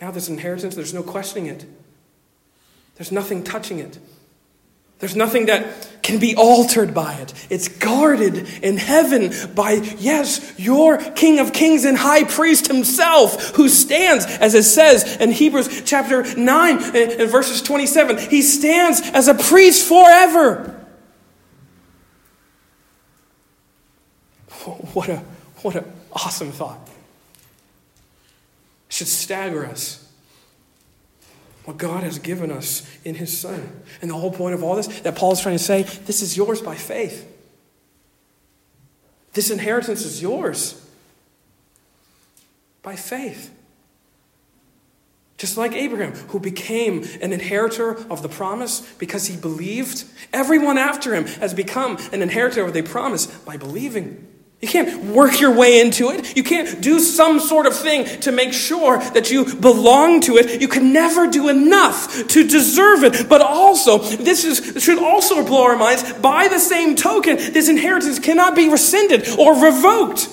Now, 0.00 0.10
this 0.10 0.28
inheritance, 0.28 0.76
there's 0.76 0.94
no 0.94 1.02
questioning 1.02 1.46
it, 1.46 1.64
there's 2.96 3.10
nothing 3.10 3.42
touching 3.42 3.80
it. 3.80 3.98
There's 5.00 5.16
nothing 5.16 5.46
that 5.46 5.88
can 6.02 6.18
be 6.18 6.36
altered 6.36 6.92
by 6.92 7.14
it. 7.14 7.32
It's 7.48 7.68
guarded 7.68 8.46
in 8.62 8.76
heaven 8.76 9.32
by, 9.54 9.72
yes, 9.72 10.58
your 10.58 10.98
King 10.98 11.38
of 11.38 11.54
Kings 11.54 11.84
and 11.86 11.96
High 11.96 12.24
Priest 12.24 12.66
himself, 12.66 13.56
who 13.56 13.70
stands, 13.70 14.26
as 14.26 14.54
it 14.54 14.64
says 14.64 15.16
in 15.16 15.32
Hebrews 15.32 15.82
chapter 15.86 16.22
9 16.36 16.96
and 16.96 17.30
verses 17.30 17.62
27, 17.62 18.18
he 18.18 18.42
stands 18.42 19.00
as 19.00 19.28
a 19.28 19.34
priest 19.34 19.88
forever. 19.88 20.76
What 24.92 25.08
a 25.08 25.22
what 25.62 25.74
an 25.76 25.90
awesome 26.12 26.52
thought. 26.52 26.86
It 28.88 28.92
should 28.92 29.08
stagger 29.08 29.64
us 29.64 30.09
what 31.64 31.76
God 31.76 32.02
has 32.02 32.18
given 32.18 32.50
us 32.50 32.88
in 33.04 33.14
His 33.16 33.36
Son. 33.36 33.82
And 34.00 34.10
the 34.10 34.14
whole 34.14 34.32
point 34.32 34.54
of 34.54 34.62
all 34.62 34.76
this, 34.76 34.86
that 35.00 35.16
Paul 35.16 35.32
is 35.32 35.40
trying 35.40 35.58
to 35.58 35.62
say, 35.62 35.82
this 35.82 36.22
is 36.22 36.36
yours 36.36 36.60
by 36.60 36.74
faith. 36.74 37.26
This 39.32 39.50
inheritance 39.50 40.04
is 40.04 40.20
yours 40.20 40.84
by 42.82 42.96
faith. 42.96 43.54
Just 45.36 45.56
like 45.56 45.72
Abraham, 45.72 46.12
who 46.12 46.38
became 46.38 47.02
an 47.22 47.32
inheritor 47.32 47.96
of 48.10 48.22
the 48.22 48.28
promise 48.28 48.80
because 48.98 49.26
he 49.26 49.36
believed, 49.36 50.04
everyone 50.34 50.76
after 50.76 51.14
him 51.14 51.26
has 51.26 51.54
become 51.54 51.96
an 52.12 52.20
inheritor 52.20 52.64
of 52.64 52.74
the 52.74 52.82
promise 52.82 53.26
by 53.26 53.56
believing. 53.56 54.26
You 54.60 54.68
can't 54.68 55.04
work 55.04 55.40
your 55.40 55.54
way 55.54 55.80
into 55.80 56.10
it. 56.10 56.36
You 56.36 56.42
can't 56.42 56.82
do 56.82 57.00
some 57.00 57.40
sort 57.40 57.66
of 57.66 57.74
thing 57.74 58.04
to 58.20 58.30
make 58.30 58.52
sure 58.52 58.98
that 58.98 59.30
you 59.30 59.54
belong 59.54 60.20
to 60.22 60.36
it. 60.36 60.60
You 60.60 60.68
can 60.68 60.92
never 60.92 61.28
do 61.28 61.48
enough 61.48 62.28
to 62.28 62.46
deserve 62.46 63.02
it. 63.04 63.26
But 63.26 63.40
also, 63.40 63.98
this 63.98 64.44
is, 64.44 64.82
should 64.82 64.98
also 64.98 65.42
blow 65.46 65.64
our 65.64 65.76
minds. 65.76 66.12
By 66.14 66.48
the 66.48 66.58
same 66.58 66.94
token, 66.94 67.36
this 67.36 67.70
inheritance 67.70 68.18
cannot 68.18 68.54
be 68.54 68.68
rescinded 68.68 69.26
or 69.38 69.54
revoked. 69.64 70.28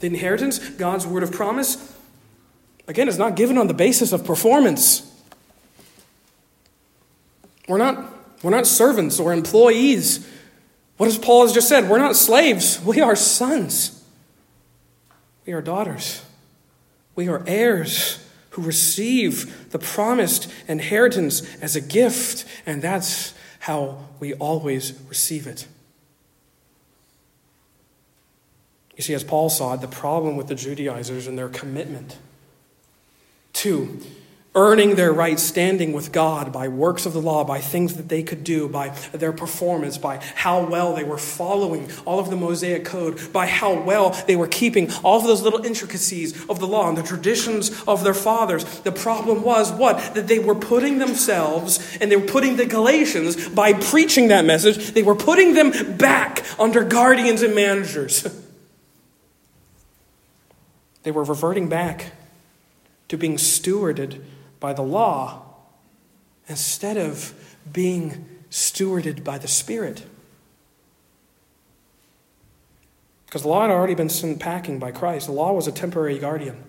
The 0.00 0.06
inheritance, 0.06 0.58
God's 0.58 1.06
word 1.06 1.22
of 1.22 1.32
promise, 1.32 1.94
again, 2.88 3.08
is 3.08 3.18
not 3.18 3.36
given 3.36 3.58
on 3.58 3.66
the 3.66 3.74
basis 3.74 4.12
of 4.12 4.24
performance. 4.24 5.02
We're 7.68 7.78
not, 7.78 8.10
we're 8.42 8.50
not 8.50 8.66
servants 8.66 9.20
or 9.20 9.34
employees 9.34 10.26
what 10.96 11.06
does 11.06 11.18
Paul 11.18 11.42
has 11.42 11.52
just 11.52 11.68
said? 11.68 11.88
We're 11.88 11.98
not 11.98 12.16
slaves, 12.16 12.82
we 12.82 13.00
are 13.00 13.16
sons. 13.16 13.92
We 15.46 15.52
are 15.52 15.62
daughters. 15.62 16.22
We 17.14 17.28
are 17.28 17.42
heirs 17.46 18.18
who 18.50 18.62
receive 18.62 19.70
the 19.70 19.78
promised 19.78 20.50
inheritance 20.66 21.42
as 21.62 21.76
a 21.76 21.80
gift, 21.80 22.44
and 22.64 22.82
that's 22.82 23.34
how 23.60 23.98
we 24.18 24.34
always 24.34 24.98
receive 25.08 25.46
it. 25.46 25.66
You 28.96 29.02
see, 29.02 29.14
as 29.14 29.22
Paul 29.22 29.50
saw 29.50 29.74
it, 29.74 29.82
the 29.82 29.88
problem 29.88 30.36
with 30.36 30.48
the 30.48 30.54
Judaizers 30.54 31.26
and 31.26 31.38
their 31.38 31.50
commitment 31.50 32.16
to 33.54 34.00
earning 34.56 34.94
their 34.94 35.12
right 35.12 35.38
standing 35.38 35.92
with 35.92 36.10
God 36.10 36.50
by 36.50 36.66
works 36.66 37.04
of 37.04 37.12
the 37.12 37.20
law, 37.20 37.44
by 37.44 37.60
things 37.60 37.96
that 37.96 38.08
they 38.08 38.22
could 38.22 38.42
do, 38.42 38.68
by 38.68 38.88
their 39.12 39.32
performance, 39.32 39.98
by 39.98 40.16
how 40.34 40.64
well 40.64 40.94
they 40.94 41.04
were 41.04 41.18
following 41.18 41.88
all 42.06 42.18
of 42.18 42.30
the 42.30 42.36
Mosaic 42.36 42.86
code, 42.86 43.32
by 43.34 43.46
how 43.46 43.78
well 43.78 44.10
they 44.26 44.34
were 44.34 44.48
keeping 44.48 44.90
all 45.04 45.18
of 45.18 45.24
those 45.24 45.42
little 45.42 45.64
intricacies 45.64 46.48
of 46.48 46.58
the 46.58 46.66
law 46.66 46.88
and 46.88 46.96
the 46.96 47.02
traditions 47.02 47.82
of 47.82 48.02
their 48.02 48.14
fathers. 48.14 48.64
The 48.80 48.92
problem 48.92 49.42
was 49.42 49.70
what? 49.70 50.14
That 50.14 50.26
they 50.26 50.38
were 50.38 50.54
putting 50.54 50.98
themselves 50.98 51.98
and 52.00 52.10
they 52.10 52.16
were 52.16 52.26
putting 52.26 52.56
the 52.56 52.64
Galatians, 52.64 53.50
by 53.50 53.74
preaching 53.74 54.28
that 54.28 54.46
message, 54.46 54.92
they 54.92 55.02
were 55.02 55.14
putting 55.14 55.52
them 55.52 55.98
back 55.98 56.42
under 56.58 56.82
guardians 56.82 57.42
and 57.42 57.54
managers. 57.54 58.26
they 61.02 61.10
were 61.10 61.24
reverting 61.24 61.68
back 61.68 62.12
to 63.08 63.18
being 63.18 63.36
stewarded 63.36 64.22
by 64.60 64.72
the 64.72 64.82
law 64.82 65.42
instead 66.48 66.96
of 66.96 67.34
being 67.72 68.26
stewarded 68.50 69.24
by 69.24 69.38
the 69.38 69.48
Spirit. 69.48 70.04
Because 73.26 73.42
the 73.42 73.48
law 73.48 73.62
had 73.62 73.70
already 73.70 73.94
been 73.94 74.08
sent 74.08 74.40
packing 74.40 74.78
by 74.78 74.92
Christ. 74.92 75.26
The 75.26 75.32
law 75.32 75.52
was 75.52 75.66
a 75.66 75.72
temporary 75.72 76.18
guardian, 76.18 76.62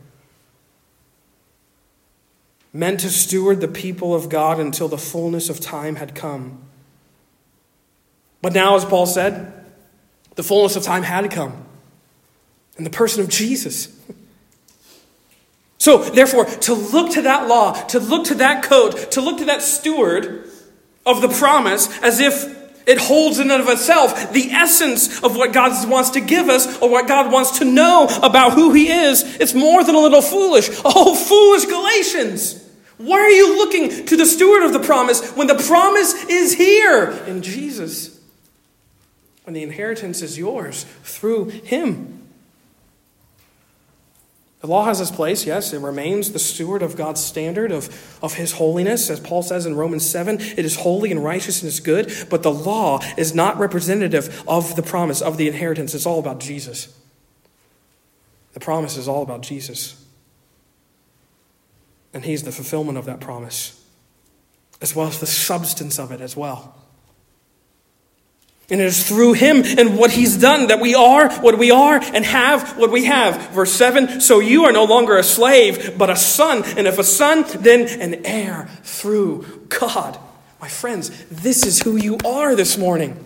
meant 2.73 2.99
to 3.01 3.09
steward 3.09 3.61
the 3.61 3.67
people 3.67 4.13
of 4.13 4.29
God 4.29 4.59
until 4.59 4.87
the 4.87 4.97
fullness 4.97 5.49
of 5.49 5.59
time 5.59 5.95
had 5.95 6.15
come. 6.15 6.59
But 8.41 8.53
now, 8.53 8.75
as 8.75 8.85
Paul 8.85 9.05
said, 9.05 9.53
the 10.35 10.43
fullness 10.43 10.75
of 10.75 10.83
time 10.83 11.03
had 11.03 11.29
come 11.31 11.65
in 12.77 12.83
the 12.83 12.89
person 12.89 13.21
of 13.21 13.29
Jesus. 13.29 13.95
So, 15.79 16.03
therefore, 16.03 16.45
to 16.45 16.73
look 16.73 17.11
to 17.13 17.21
that 17.23 17.47
law, 17.47 17.73
to 17.73 17.99
look 17.99 18.25
to 18.27 18.35
that 18.35 18.63
code, 18.63 19.11
to 19.11 19.21
look 19.21 19.37
to 19.37 19.45
that 19.45 19.61
steward 19.61 20.49
of 21.05 21.21
the 21.21 21.29
promise 21.29 21.87
as 22.01 22.19
if 22.19 22.57
it 22.87 22.97
holds 22.97 23.37
in 23.37 23.51
and 23.51 23.61
of 23.61 23.67
itself 23.69 24.31
the 24.31 24.49
essence 24.51 25.21
of 25.21 25.35
what 25.35 25.53
God 25.53 25.87
wants 25.89 26.11
to 26.11 26.21
give 26.21 26.47
us 26.47 26.79
or 26.79 26.89
what 26.89 27.07
God 27.07 27.31
wants 27.31 27.59
to 27.59 27.65
know 27.65 28.07
about 28.23 28.53
who 28.53 28.71
He 28.71 28.89
is, 28.89 29.23
it's 29.37 29.53
more 29.53 29.83
than 29.83 29.93
a 29.93 29.99
little 29.99 30.21
foolish. 30.21 30.69
Oh, 30.83 31.13
foolish 31.13 31.65
Galatians! 31.65 32.63
Why 32.97 33.19
are 33.19 33.29
you 33.29 33.57
looking 33.57 34.05
to 34.07 34.17
the 34.17 34.25
steward 34.25 34.63
of 34.63 34.73
the 34.73 34.79
promise 34.79 35.31
when 35.35 35.47
the 35.47 35.55
promise 35.55 36.25
is 36.25 36.53
here 36.53 37.11
in 37.27 37.43
Jesus? 37.43 38.19
And 39.45 39.55
the 39.55 39.63
inheritance 39.63 40.21
is 40.21 40.37
yours 40.37 40.85
through 41.03 41.49
him. 41.49 42.16
The 44.67 44.73
law 44.73 44.83
has 44.83 44.99
its 44.99 45.11
place, 45.11 45.45
yes. 45.45 45.71
It 45.71 45.79
remains 45.79 46.33
the 46.33 46.39
steward 46.39 46.81
of 46.81 46.97
God's 46.97 47.23
standard 47.23 47.71
of, 47.71 48.19
of 48.21 48.33
his 48.33 48.51
holiness. 48.51 49.09
As 49.09 49.17
Paul 49.17 49.41
says 49.41 49.65
in 49.65 49.77
Romans 49.77 50.05
7, 50.05 50.41
it 50.41 50.59
is 50.59 50.75
holy 50.75 51.09
and 51.09 51.23
righteous 51.23 51.61
and 51.61 51.69
is 51.69 51.79
good, 51.79 52.11
but 52.29 52.43
the 52.43 52.51
law 52.51 52.99
is 53.15 53.33
not 53.33 53.57
representative 53.57 54.43
of 54.45 54.75
the 54.75 54.83
promise, 54.83 55.21
of 55.21 55.37
the 55.37 55.47
inheritance. 55.47 55.95
It's 55.95 56.05
all 56.05 56.19
about 56.19 56.41
Jesus. 56.41 56.93
The 58.51 58.59
promise 58.59 58.97
is 58.97 59.07
all 59.07 59.23
about 59.23 59.41
Jesus. 59.41 60.05
And 62.13 62.25
he's 62.25 62.43
the 62.43 62.51
fulfillment 62.51 62.97
of 62.97 63.05
that 63.05 63.21
promise, 63.21 63.81
as 64.81 64.93
well 64.93 65.07
as 65.07 65.21
the 65.21 65.27
substance 65.27 65.97
of 65.97 66.11
it 66.11 66.19
as 66.19 66.35
well. 66.35 66.75
And 68.69 68.81
it 68.81 68.85
is 68.85 69.07
through 69.07 69.33
him 69.33 69.63
and 69.63 69.97
what 69.97 70.11
he's 70.11 70.35
done 70.35 70.67
that 70.67 70.81
we 70.81 70.93
are 70.93 71.31
what 71.39 71.57
we 71.57 71.71
are 71.71 71.95
and 71.95 72.25
have 72.25 72.77
what 72.77 72.91
we 72.91 73.05
have. 73.05 73.51
Verse 73.51 73.71
7 73.71 74.19
So 74.19 74.39
you 74.39 74.65
are 74.65 74.73
no 74.73 74.83
longer 74.83 75.17
a 75.17 75.23
slave, 75.23 75.97
but 75.97 76.09
a 76.09 76.17
son. 76.17 76.63
And 76.77 76.85
if 76.85 76.99
a 76.99 77.03
son, 77.03 77.45
then 77.59 77.87
an 78.01 78.25
heir 78.25 78.67
through 78.83 79.67
God. 79.69 80.19
My 80.59 80.67
friends, 80.67 81.11
this 81.29 81.65
is 81.65 81.81
who 81.81 81.95
you 81.95 82.17
are 82.25 82.55
this 82.55 82.77
morning. 82.77 83.23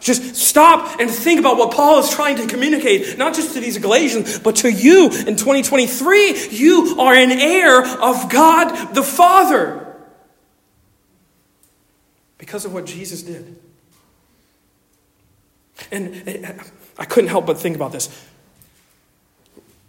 Just 0.00 0.36
stop 0.36 1.00
and 1.00 1.10
think 1.10 1.40
about 1.40 1.56
what 1.56 1.72
Paul 1.72 2.00
is 2.00 2.10
trying 2.10 2.36
to 2.36 2.46
communicate, 2.46 3.16
not 3.16 3.34
just 3.34 3.54
to 3.54 3.60
these 3.60 3.78
Galatians, 3.78 4.38
but 4.38 4.56
to 4.56 4.70
you 4.70 5.06
in 5.06 5.36
2023. 5.36 6.48
You 6.50 6.96
are 6.98 7.14
an 7.14 7.32
heir 7.32 7.82
of 7.82 8.28
God 8.28 8.94
the 8.94 9.02
Father 9.02 9.83
because 12.38 12.64
of 12.64 12.72
what 12.72 12.86
Jesus 12.86 13.22
did. 13.22 13.56
And 15.90 16.64
I 16.98 17.04
couldn't 17.04 17.30
help 17.30 17.46
but 17.46 17.58
think 17.58 17.76
about 17.76 17.92
this. 17.92 18.28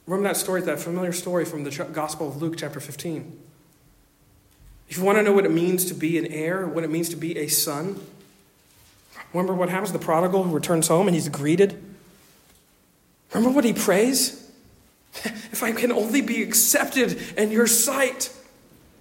Remember 0.07 0.29
that 0.29 0.37
story, 0.37 0.61
that 0.61 0.79
familiar 0.79 1.11
story 1.11 1.45
from 1.45 1.63
the 1.63 1.71
Gospel 1.91 2.27
of 2.27 2.41
Luke, 2.41 2.55
chapter 2.57 2.79
15? 2.79 3.39
If 4.87 4.97
you 4.97 5.03
want 5.03 5.17
to 5.17 5.23
know 5.23 5.33
what 5.33 5.45
it 5.45 5.51
means 5.51 5.85
to 5.85 5.93
be 5.93 6.17
an 6.17 6.27
heir, 6.27 6.67
what 6.67 6.83
it 6.83 6.91
means 6.91 7.09
to 7.09 7.15
be 7.15 7.37
a 7.39 7.47
son, 7.47 7.99
remember 9.33 9.53
what 9.53 9.69
happens? 9.69 9.91
The 9.91 9.99
prodigal 9.99 10.43
who 10.43 10.53
returns 10.53 10.87
home 10.87 11.07
and 11.07 11.15
he's 11.15 11.29
greeted. 11.29 11.81
Remember 13.33 13.53
what 13.53 13.65
he 13.65 13.73
prays? 13.73 14.41
If 15.25 15.63
I 15.63 15.71
can 15.71 15.93
only 15.93 16.19
be 16.19 16.43
accepted 16.43 17.17
in 17.37 17.49
your 17.49 17.67
sight. 17.67 18.29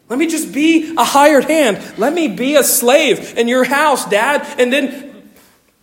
Let 0.08 0.18
me 0.18 0.26
just 0.26 0.52
be 0.52 0.94
a 0.96 1.04
hired 1.04 1.44
hand. 1.44 1.80
Let 1.98 2.12
me 2.12 2.28
be 2.28 2.56
a 2.56 2.64
slave 2.64 3.38
in 3.38 3.48
your 3.48 3.64
house, 3.64 4.08
Dad, 4.08 4.46
and 4.58 4.72
then 4.72 5.14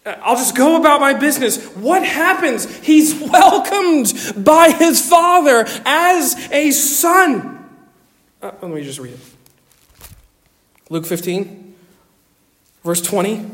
uh, 0.05 0.15
I'll 0.21 0.35
just 0.35 0.55
go 0.55 0.79
about 0.79 0.99
my 0.99 1.13
business. 1.13 1.63
What 1.75 2.05
happens? 2.05 2.65
He's 2.79 3.15
welcomed 3.19 4.13
by 4.37 4.71
his 4.71 5.07
father 5.07 5.65
as 5.85 6.35
a 6.51 6.71
son. 6.71 7.69
Uh, 8.41 8.51
let 8.61 8.71
me 8.71 8.83
just 8.83 8.99
read 8.99 9.13
it. 9.13 9.19
Luke 10.89 11.05
15, 11.05 11.75
verse 12.83 13.01
20. 13.01 13.45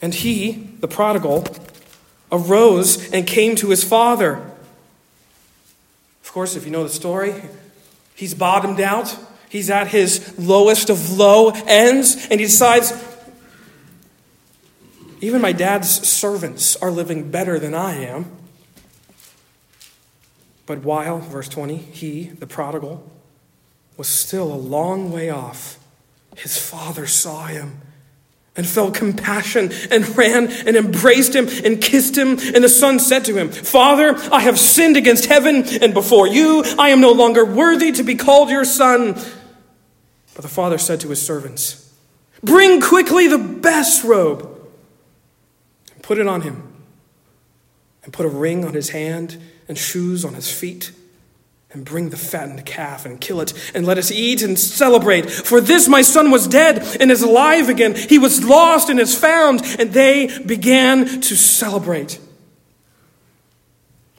And 0.00 0.14
he, 0.14 0.52
the 0.80 0.88
prodigal, 0.88 1.44
arose 2.30 3.10
and 3.10 3.26
came 3.26 3.56
to 3.56 3.70
his 3.70 3.82
father. 3.82 4.36
Of 6.22 6.32
course, 6.32 6.56
if 6.56 6.64
you 6.64 6.70
know 6.70 6.82
the 6.82 6.90
story, 6.90 7.34
He's 8.18 8.34
bottomed 8.34 8.80
out. 8.80 9.16
He's 9.48 9.70
at 9.70 9.86
his 9.86 10.36
lowest 10.36 10.90
of 10.90 11.12
low 11.16 11.50
ends, 11.50 12.26
and 12.28 12.40
he 12.40 12.46
decides, 12.46 12.92
even 15.20 15.40
my 15.40 15.52
dad's 15.52 15.88
servants 16.08 16.74
are 16.82 16.90
living 16.90 17.30
better 17.30 17.60
than 17.60 17.76
I 17.76 17.94
am. 17.94 18.26
But 20.66 20.82
while, 20.82 21.20
verse 21.20 21.48
20, 21.48 21.76
he, 21.76 22.24
the 22.24 22.46
prodigal, 22.48 23.08
was 23.96 24.08
still 24.08 24.52
a 24.52 24.56
long 24.56 25.12
way 25.12 25.30
off, 25.30 25.78
his 26.36 26.58
father 26.58 27.06
saw 27.06 27.46
him 27.46 27.82
and 28.58 28.66
felt 28.66 28.92
compassion 28.92 29.70
and 29.90 30.18
ran 30.18 30.50
and 30.66 30.76
embraced 30.76 31.34
him 31.34 31.48
and 31.64 31.80
kissed 31.80 32.18
him. 32.18 32.30
And 32.30 32.64
the 32.64 32.68
son 32.68 32.98
said 32.98 33.24
to 33.26 33.36
him, 33.36 33.50
Father, 33.50 34.16
I 34.32 34.40
have 34.40 34.58
sinned 34.58 34.96
against 34.96 35.26
heaven 35.26 35.64
and 35.80 35.94
before 35.94 36.26
you. 36.26 36.64
I 36.76 36.88
am 36.88 37.00
no 37.00 37.12
longer 37.12 37.44
worthy 37.44 37.92
to 37.92 38.02
be 38.02 38.16
called 38.16 38.50
your 38.50 38.64
son. 38.64 39.14
But 40.34 40.42
the 40.42 40.48
father 40.48 40.76
said 40.76 41.00
to 41.00 41.08
his 41.08 41.22
servants, 41.22 41.94
Bring 42.42 42.80
quickly 42.80 43.28
the 43.28 43.38
best 43.38 44.02
robe 44.02 44.42
and 45.94 46.02
put 46.02 46.18
it 46.18 46.26
on 46.26 46.40
him, 46.40 46.74
and 48.02 48.12
put 48.12 48.26
a 48.26 48.28
ring 48.28 48.64
on 48.64 48.74
his 48.74 48.90
hand 48.90 49.40
and 49.68 49.78
shoes 49.78 50.24
on 50.24 50.34
his 50.34 50.50
feet 50.50 50.90
and 51.70 51.84
bring 51.84 52.08
the 52.08 52.16
fattened 52.16 52.64
calf 52.64 53.04
and 53.04 53.20
kill 53.20 53.40
it, 53.40 53.52
and 53.74 53.84
let 53.84 53.98
us 53.98 54.10
eat 54.10 54.42
and 54.42 54.58
celebrate. 54.58 55.30
For 55.30 55.60
this 55.60 55.86
my 55.86 56.00
son 56.00 56.30
was 56.30 56.48
dead 56.48 56.78
and 57.00 57.10
is 57.10 57.22
alive 57.22 57.68
again. 57.68 57.94
He 57.94 58.18
was 58.18 58.42
lost 58.42 58.88
and 58.88 58.98
is 58.98 59.18
found, 59.18 59.62
and 59.78 59.92
they 59.92 60.38
began 60.46 61.06
to 61.20 61.36
celebrate. 61.36 62.18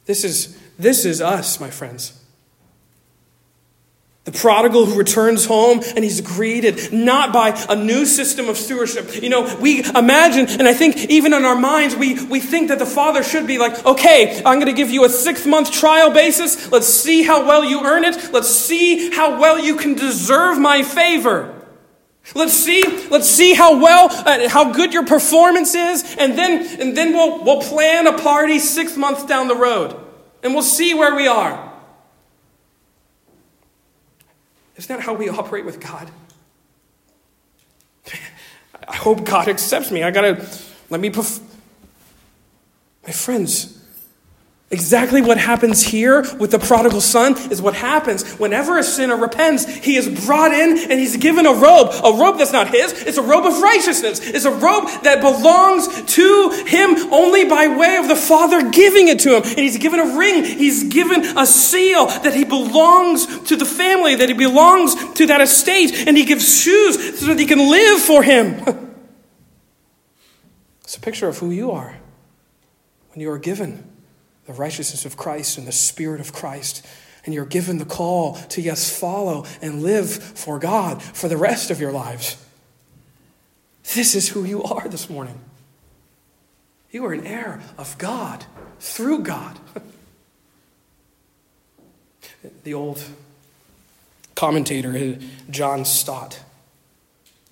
This 0.05 0.23
is, 0.23 0.57
this 0.77 1.05
is 1.05 1.21
us, 1.21 1.59
my 1.59 1.69
friends. 1.69 2.18
The 4.29 4.37
prodigal 4.37 4.85
who 4.85 4.95
returns 4.95 5.45
home 5.45 5.81
and 5.95 6.03
he's 6.03 6.21
greeted 6.21 6.93
not 6.93 7.33
by 7.33 7.59
a 7.67 7.75
new 7.75 8.05
system 8.05 8.47
of 8.47 8.57
stewardship. 8.57 9.23
You 9.23 9.29
know, 9.29 9.55
we 9.59 9.83
imagine, 9.83 10.45
and 10.59 10.67
I 10.67 10.73
think 10.75 10.97
even 11.09 11.33
in 11.33 11.45
our 11.45 11.55
minds, 11.55 11.95
we, 11.95 12.23
we 12.25 12.39
think 12.39 12.67
that 12.67 12.77
the 12.77 12.85
father 12.85 13.23
should 13.23 13.47
be 13.47 13.57
like, 13.57 13.83
okay, 13.87 14.37
I'm 14.45 14.59
going 14.59 14.67
to 14.67 14.73
give 14.73 14.91
you 14.91 15.03
a 15.03 15.09
six 15.09 15.47
month 15.47 15.71
trial 15.71 16.11
basis. 16.11 16.71
Let's 16.71 16.85
see 16.85 17.23
how 17.23 17.47
well 17.47 17.65
you 17.65 17.83
earn 17.83 18.03
it. 18.03 18.31
Let's 18.31 18.49
see 18.49 19.09
how 19.09 19.39
well 19.39 19.57
you 19.57 19.77
can 19.77 19.95
deserve 19.95 20.59
my 20.59 20.83
favor. 20.83 21.65
Let's 22.35 22.53
see, 22.53 22.83
let's 23.09 23.27
see 23.27 23.55
how 23.55 23.81
well, 23.81 24.09
uh, 24.11 24.47
how 24.47 24.71
good 24.71 24.93
your 24.93 25.07
performance 25.07 25.73
is, 25.73 26.15
and 26.19 26.37
then, 26.37 26.79
and 26.79 26.95
then 26.95 27.13
we'll, 27.13 27.43
we'll 27.43 27.61
plan 27.61 28.05
a 28.05 28.15
party 28.15 28.59
six 28.59 28.95
months 28.95 29.25
down 29.25 29.47
the 29.47 29.55
road, 29.55 29.99
and 30.43 30.53
we'll 30.53 30.61
see 30.61 30.93
where 30.93 31.15
we 31.15 31.27
are. 31.27 31.68
Isn't 34.79 34.95
that 34.95 35.03
how 35.03 35.13
we 35.13 35.27
operate 35.27 35.65
with 35.65 35.81
God? 35.81 36.09
I 38.87 38.95
hope 38.95 39.25
God 39.25 39.49
accepts 39.49 39.91
me. 39.91 40.03
I 40.03 40.11
gotta 40.11 40.47
let 40.89 41.01
me. 41.01 41.09
Perf- 41.09 41.41
My 43.05 43.11
friends, 43.11 43.78
Exactly 44.71 45.19
what 45.23 45.39
happens 45.39 45.81
here 45.81 46.21
with 46.35 46.51
the 46.51 46.59
prodigal 46.59 47.01
son 47.01 47.35
is 47.51 47.59
what 47.59 47.73
happens 47.73 48.33
whenever 48.33 48.77
a 48.77 48.83
sinner 48.83 49.17
repents. 49.17 49.65
He 49.65 49.95
is 49.95 50.07
brought 50.27 50.51
in 50.51 50.77
and 50.77 50.99
he's 50.99 51.17
given 51.17 51.47
a 51.47 51.53
robe. 51.53 51.89
A 52.03 52.15
robe 52.15 52.37
that's 52.37 52.53
not 52.53 52.69
his. 52.69 52.93
It's 53.01 53.17
a 53.17 53.23
robe 53.23 53.47
of 53.47 53.63
righteousness. 53.63 54.19
It's 54.19 54.45
a 54.45 54.51
robe 54.51 54.87
that 55.01 55.21
belongs 55.21 55.87
to 56.13 56.63
him 56.67 57.11
only 57.11 57.45
by 57.45 57.67
way 57.67 57.97
of 57.97 58.07
the 58.07 58.15
Father 58.15 58.69
giving 58.69 59.07
it 59.07 59.21
to 59.21 59.37
him. 59.37 59.41
And 59.41 59.57
he's 59.57 59.79
given 59.79 59.99
a 59.99 60.15
ring. 60.15 60.43
He's 60.43 60.83
given 60.83 61.25
a 61.35 61.47
seal 61.47 62.05
that 62.05 62.35
he 62.35 62.43
belongs 62.43 63.25
to 63.45 63.55
the 63.55 63.65
family, 63.65 64.13
that 64.13 64.29
he 64.29 64.35
belongs 64.35 64.93
to 65.13 65.25
that 65.25 65.41
estate. 65.41 66.07
And 66.07 66.15
he 66.15 66.25
gives 66.25 66.61
shoes 66.61 67.19
so 67.19 67.25
that 67.25 67.39
he 67.39 67.47
can 67.47 67.57
live 67.57 67.99
for 68.01 68.21
him. 68.21 68.61
it's 70.83 70.95
a 70.95 71.01
picture 71.01 71.27
of 71.27 71.39
who 71.39 71.49
you 71.49 71.71
are 71.71 71.97
when 73.09 73.19
you 73.19 73.31
are 73.31 73.39
given 73.39 73.89
the 74.49 74.55
righteousness 74.55 75.05
of 75.05 75.15
Christ 75.15 75.59
and 75.59 75.67
the 75.67 75.71
Spirit 75.71 76.19
of 76.19 76.33
Christ. 76.33 76.83
And 77.23 77.35
you're 77.35 77.45
given 77.45 77.77
the 77.77 77.85
call 77.85 78.33
to, 78.33 78.61
yes, 78.61 78.99
follow 78.99 79.45
and 79.61 79.83
live 79.83 80.11
for 80.11 80.57
God 80.57 81.03
for 81.03 81.27
the 81.27 81.37
rest 81.37 81.69
of 81.69 81.79
your 81.79 81.91
lives. 81.91 82.43
This 83.93 84.15
is 84.15 84.29
who 84.29 84.43
you 84.43 84.63
are 84.63 84.89
this 84.89 85.07
morning. 85.07 85.39
You 86.89 87.05
are 87.05 87.13
an 87.13 87.27
heir 87.27 87.61
of 87.77 87.95
God 87.99 88.45
through 88.79 89.19
God. 89.19 89.59
the 92.63 92.73
old 92.73 93.03
commentator, 94.33 94.97
uh, 94.97 95.23
John 95.51 95.85
Stott, 95.85 96.39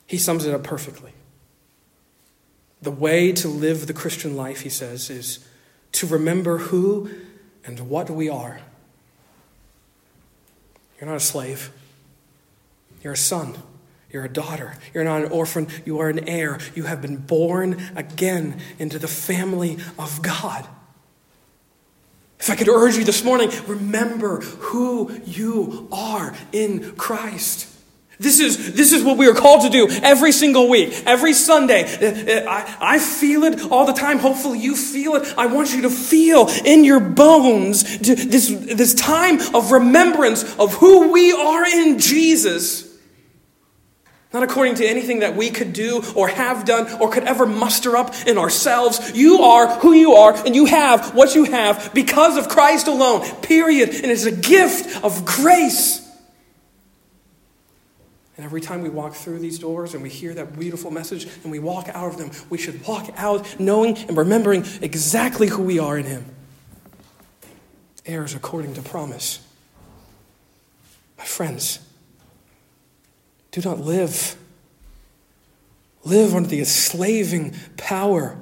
he 0.08 0.18
sums 0.18 0.48
it 0.48 0.54
up 0.56 0.64
perfectly. 0.64 1.12
The 2.82 2.90
way 2.90 3.34
to 3.34 3.48
live 3.48 3.86
the 3.86 3.94
Christian 3.94 4.36
life, 4.36 4.62
he 4.62 4.70
says, 4.70 5.12
is 5.12 5.46
to 5.98 6.08
remember 6.08 6.58
who 6.58 7.10
and 7.66 7.90
what 7.90 8.10
we 8.10 8.30
are. 8.30 8.60
You're 11.00 11.10
not 11.10 11.18
a 11.18 11.20
slave, 11.20 11.72
you're 13.04 13.14
a 13.14 13.18
son. 13.18 13.58
You're 14.10 14.24
a 14.24 14.30
daughter. 14.30 14.78
You're 14.94 15.04
not 15.04 15.26
an 15.26 15.32
orphan. 15.32 15.68
You 15.84 16.00
are 16.00 16.08
an 16.08 16.30
heir. 16.30 16.60
You 16.76 16.84
have 16.84 17.02
been 17.02 17.18
born 17.18 17.92
again 17.94 18.62
into 18.80 18.98
the 18.98 19.08
family 19.08 19.78
of 20.00 20.22
God. 20.22 20.66
If 22.40 22.50
I 22.50 22.56
could 22.56 22.70
urge 22.70 22.96
you 22.96 23.04
this 23.04 23.26
morning, 23.26 23.52
remember 23.68 24.40
who 24.40 25.12
you 25.26 25.90
are 25.92 26.34
in 26.54 26.96
Christ. 26.96 27.68
This 28.20 28.40
is, 28.40 28.74
this 28.74 28.94
is 28.94 29.04
what 29.04 29.18
we 29.18 29.28
are 29.28 29.34
called 29.36 29.62
to 29.62 29.70
do 29.70 29.88
every 30.02 30.32
single 30.32 30.70
week, 30.70 31.04
every 31.06 31.34
Sunday. 31.34 31.84
Uh, 31.84 32.48
uh, 32.48 32.50
I, 32.50 32.96
I 32.96 33.00
feel 33.00 33.44
it 33.44 33.72
all 33.72 33.86
the 33.86 33.94
time. 33.94 34.18
Hopefully, 34.18 34.58
you 34.58 34.76
feel 34.76 35.16
it. 35.16 35.36
I 35.38 35.46
want 35.46 35.72
you 35.74 35.84
to 35.84 35.90
feel 35.92 36.48
in 36.66 36.84
your 36.84 37.00
bones 37.00 38.00
this, 38.00 38.50
this 38.50 38.96
time 38.96 39.40
of 39.54 39.72
remembrance 39.72 40.58
of 40.58 40.74
who 40.74 41.12
we 41.12 41.32
are 41.32 41.64
in 41.66 42.00
Jesus. 42.00 42.88
Not 44.34 44.42
according 44.42 44.76
to 44.76 44.86
anything 44.86 45.20
that 45.20 45.36
we 45.36 45.52
could 45.52 45.72
do 45.72 46.04
or 46.16 46.28
have 46.28 46.66
done 46.66 46.92
or 47.00 47.12
could 47.12 47.24
ever 47.24 47.46
muster 47.46 47.96
up 47.96 48.14
in 48.26 48.40
ourselves. 48.40 49.12
You 49.16 49.44
are 49.44 49.80
who 49.80 49.94
you 49.94 50.14
are, 50.14 50.34
and 50.34 50.56
you 50.56 50.66
have 50.66 51.14
what 51.14 51.36
you 51.36 51.46
have 51.46 51.92
because 51.94 52.36
of 52.36 52.50
Christ 52.50 52.88
alone. 52.88 53.22
Period. 53.42 53.90
And 53.90 54.06
it's 54.06 54.26
a 54.26 54.32
gift 54.32 55.04
of 55.04 55.24
grace. 55.24 56.07
And 58.38 58.46
every 58.46 58.62
time 58.62 58.84
we 58.84 58.90
walk 58.90 59.16
through 59.16 59.40
these 59.40 59.58
doors 59.58 59.96
and 59.96 60.04
we 60.04 60.10
hear 60.10 60.34
that 60.36 60.58
beautiful 60.58 60.92
message 60.92 61.28
and 61.42 61.52
we 61.52 61.58
walk 61.58 61.90
out 61.90 62.10
of 62.10 62.18
them, 62.18 62.30
we 62.52 62.60
should 62.60 62.86
walk 62.88 63.10
out 63.18 63.60
knowing 63.60 63.98
and 63.98 64.16
remembering 64.16 64.64
exactly 64.80 65.48
who 65.48 65.64
we 65.64 65.80
are 65.80 65.98
in 65.98 66.06
Him. 66.06 66.26
Heirs 68.06 68.36
according 68.36 68.76
to 68.76 68.84
promise. 68.84 69.40
My 71.18 71.26
friends, 71.26 71.80
do 73.52 73.60
not 73.62 73.80
live. 73.80 74.36
Live 76.04 76.36
under 76.36 76.48
the 76.48 76.60
enslaving 76.60 77.56
power 77.76 78.38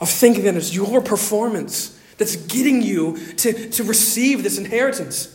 of 0.00 0.10
thinking 0.10 0.44
that 0.44 0.56
it's 0.56 0.74
your 0.74 1.00
performance 1.00 1.96
that's 2.18 2.34
getting 2.34 2.82
you 2.82 3.16
to, 3.36 3.70
to 3.70 3.84
receive 3.84 4.42
this 4.42 4.58
inheritance, 4.58 5.32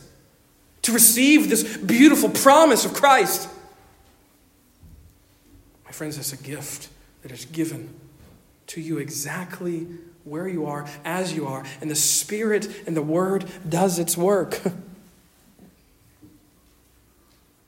to 0.81 0.91
receive 0.91 1.49
this 1.49 1.77
beautiful 1.77 2.29
promise 2.29 2.83
of 2.83 2.93
Christ 2.93 3.49
friends, 5.93 6.17
it's 6.17 6.33
a 6.33 6.37
gift 6.37 6.89
that 7.21 7.31
is 7.31 7.45
given 7.45 7.93
to 8.67 8.81
you 8.81 8.97
exactly 8.97 9.87
where 10.23 10.47
you 10.47 10.65
are, 10.65 10.87
as 11.03 11.33
you 11.33 11.45
are, 11.47 11.63
and 11.81 11.91
the 11.91 11.95
Spirit 11.95 12.83
and 12.87 12.95
the 12.95 13.01
Word 13.01 13.45
does 13.67 13.99
its 13.99 14.17
work. 14.17 14.61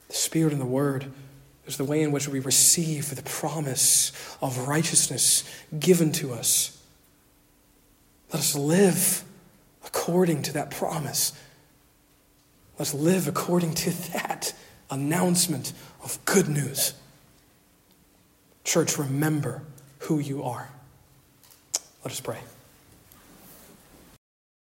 the 0.07 0.13
Spirit 0.13 0.53
and 0.53 0.61
the 0.61 0.65
Word 0.65 1.11
is 1.67 1.77
the 1.77 1.83
way 1.83 2.01
in 2.01 2.11
which 2.11 2.27
we 2.27 2.39
receive 2.39 3.15
the 3.15 3.21
promise 3.23 4.11
of 4.41 4.67
righteousness 4.67 5.43
given 5.77 6.11
to 6.13 6.33
us. 6.33 6.81
Let 8.31 8.39
us 8.39 8.55
live 8.55 9.23
according 9.85 10.43
to 10.43 10.53
that 10.53 10.71
promise. 10.71 11.33
Let's 12.77 12.93
live 12.93 13.27
according 13.27 13.73
to 13.75 13.89
that 14.13 14.53
announcement 14.89 15.73
of 16.03 16.23
good 16.25 16.47
news. 16.47 16.93
Church, 18.65 18.97
remember 18.97 19.61
who 19.99 20.19
you 20.19 20.43
are. 20.43 20.67
Let 22.03 22.11
us 22.11 22.19
pray. 22.19 22.39